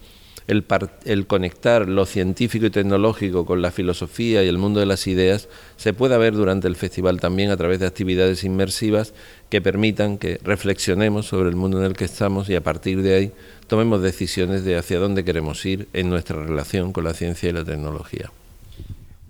el, 0.48 0.66
el, 1.06 1.28
conectar 1.28 1.88
lo 1.88 2.06
científico 2.06 2.66
y 2.66 2.70
tecnológico 2.70 3.46
con 3.46 3.62
la 3.62 3.72
filosofía 3.72 4.44
y 4.44 4.48
el 4.48 4.58
mundo 4.58 4.80
de 4.80 4.86
las 4.86 5.08
ideas 5.08 5.48
se 5.78 5.94
pueda 5.94 6.18
ver 6.18 6.34
durante 6.34 6.68
el 6.68 6.76
festival 6.76 7.20
también 7.20 7.52
a 7.52 7.58
través 7.58 7.80
de 7.80 7.88
actividades 7.88 8.44
inmersivas 8.44 9.14
que 9.50 9.62
permitan 9.62 10.18
que 10.18 10.40
reflexionemos 10.44 11.28
sobre 11.28 11.50
el 11.50 11.56
mundo 11.56 11.80
en 11.80 11.86
el 11.86 11.94
que 11.94 12.06
estamos 12.06 12.50
y 12.50 12.56
a 12.56 12.62
partir 12.62 13.02
de 13.02 13.16
ahí 13.16 13.32
tomemos 13.68 14.02
decisiones 14.02 14.64
de 14.66 14.78
hacia 14.78 15.00
dónde 15.00 15.24
queremos 15.24 15.66
ir 15.66 15.88
en 15.94 16.10
nuestra 16.10 16.44
relación 16.44 16.92
con 16.92 17.04
la 17.04 17.14
ciencia 17.14 17.50
y 17.50 17.54
la 17.54 17.64
tecnología. 17.64 18.32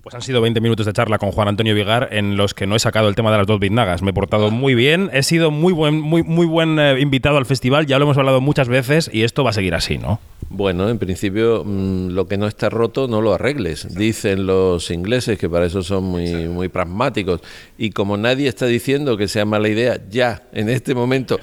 Pues 0.04 0.14
han 0.14 0.20
sido 0.20 0.42
20 0.42 0.60
minutos 0.60 0.84
de 0.84 0.92
charla 0.92 1.16
con 1.16 1.32
Juan 1.32 1.48
Antonio 1.48 1.74
Vigar 1.74 2.10
en 2.12 2.36
los 2.36 2.52
que 2.52 2.66
no 2.66 2.76
he 2.76 2.78
sacado 2.78 3.08
el 3.08 3.14
tema 3.14 3.32
de 3.32 3.38
las 3.38 3.46
dos 3.46 3.58
biznagas. 3.58 4.02
Me 4.02 4.10
he 4.10 4.12
portado 4.12 4.50
muy 4.50 4.74
bien, 4.74 5.08
he 5.14 5.22
sido 5.22 5.50
muy 5.50 5.72
buen, 5.72 5.98
muy, 5.98 6.22
muy 6.22 6.44
buen 6.44 6.78
eh, 6.78 7.00
invitado 7.00 7.38
al 7.38 7.46
festival, 7.46 7.86
ya 7.86 7.98
lo 7.98 8.04
hemos 8.04 8.18
hablado 8.18 8.42
muchas 8.42 8.68
veces 8.68 9.08
y 9.10 9.22
esto 9.22 9.44
va 9.44 9.50
a 9.50 9.52
seguir 9.54 9.74
así, 9.74 9.96
¿no? 9.96 10.20
Bueno, 10.50 10.90
en 10.90 10.98
principio 10.98 11.64
mm, 11.64 12.08
lo 12.08 12.28
que 12.28 12.36
no 12.36 12.46
está 12.46 12.68
roto 12.68 13.08
no 13.08 13.22
lo 13.22 13.32
arregles, 13.32 13.94
dicen 13.94 14.44
los 14.44 14.90
ingleses 14.90 15.38
que 15.38 15.48
para 15.48 15.64
eso 15.64 15.82
son 15.82 16.04
muy, 16.04 16.48
muy 16.48 16.68
pragmáticos. 16.68 17.40
Y 17.78 17.88
como 17.88 18.18
nadie 18.18 18.46
está 18.48 18.66
diciendo 18.66 19.16
que 19.16 19.26
sea 19.26 19.46
mala 19.46 19.70
idea, 19.70 19.98
ya, 20.10 20.42
en 20.52 20.68
este 20.68 20.94
momento, 20.94 21.40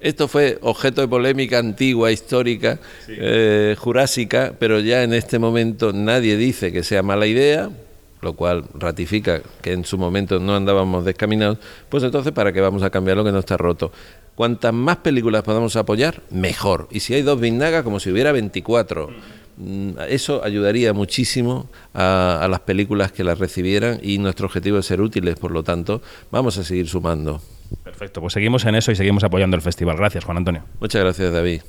esto 0.00 0.26
fue 0.26 0.58
objeto 0.62 1.00
de 1.00 1.06
polémica 1.06 1.60
antigua, 1.60 2.10
histórica, 2.10 2.80
eh, 3.06 3.76
jurásica, 3.78 4.52
pero 4.58 4.80
ya 4.80 5.04
en 5.04 5.14
este 5.14 5.38
momento 5.38 5.92
nadie 5.92 6.36
dice 6.36 6.72
que 6.72 6.82
sea 6.82 7.04
mala 7.04 7.28
idea, 7.28 7.70
lo 8.22 8.34
cual 8.34 8.64
ratifica 8.74 9.42
que 9.62 9.72
en 9.72 9.84
su 9.84 9.98
momento 9.98 10.38
no 10.38 10.54
andábamos 10.54 11.04
descaminados, 11.04 11.58
pues 11.88 12.02
entonces 12.02 12.32
¿para 12.32 12.52
qué 12.52 12.60
vamos 12.60 12.82
a 12.82 12.90
cambiar 12.90 13.16
lo 13.16 13.24
que 13.24 13.32
no 13.32 13.38
está 13.38 13.56
roto? 13.56 13.92
Cuantas 14.34 14.72
más 14.72 14.98
películas 14.98 15.42
podamos 15.42 15.76
apoyar, 15.76 16.22
mejor. 16.30 16.88
Y 16.90 17.00
si 17.00 17.14
hay 17.14 17.22
dos 17.22 17.40
Vinnagas, 17.40 17.82
como 17.82 18.00
si 18.00 18.10
hubiera 18.10 18.32
24. 18.32 19.10
Mm, 19.58 19.90
eso 20.08 20.42
ayudaría 20.42 20.94
muchísimo 20.94 21.68
a, 21.92 22.40
a 22.42 22.48
las 22.48 22.60
películas 22.60 23.12
que 23.12 23.24
las 23.24 23.38
recibieran 23.38 23.98
y 24.02 24.16
nuestro 24.18 24.46
objetivo 24.46 24.78
es 24.78 24.86
ser 24.86 25.02
útiles, 25.02 25.36
por 25.36 25.50
lo 25.50 25.62
tanto, 25.62 26.00
vamos 26.30 26.56
a 26.56 26.64
seguir 26.64 26.88
sumando. 26.88 27.42
Perfecto, 27.84 28.20
pues 28.20 28.32
seguimos 28.32 28.64
en 28.64 28.74
eso 28.74 28.90
y 28.90 28.96
seguimos 28.96 29.24
apoyando 29.24 29.56
el 29.56 29.62
festival. 29.62 29.96
Gracias, 29.96 30.24
Juan 30.24 30.38
Antonio. 30.38 30.64
Muchas 30.80 31.02
gracias, 31.02 31.32
David. 31.32 31.60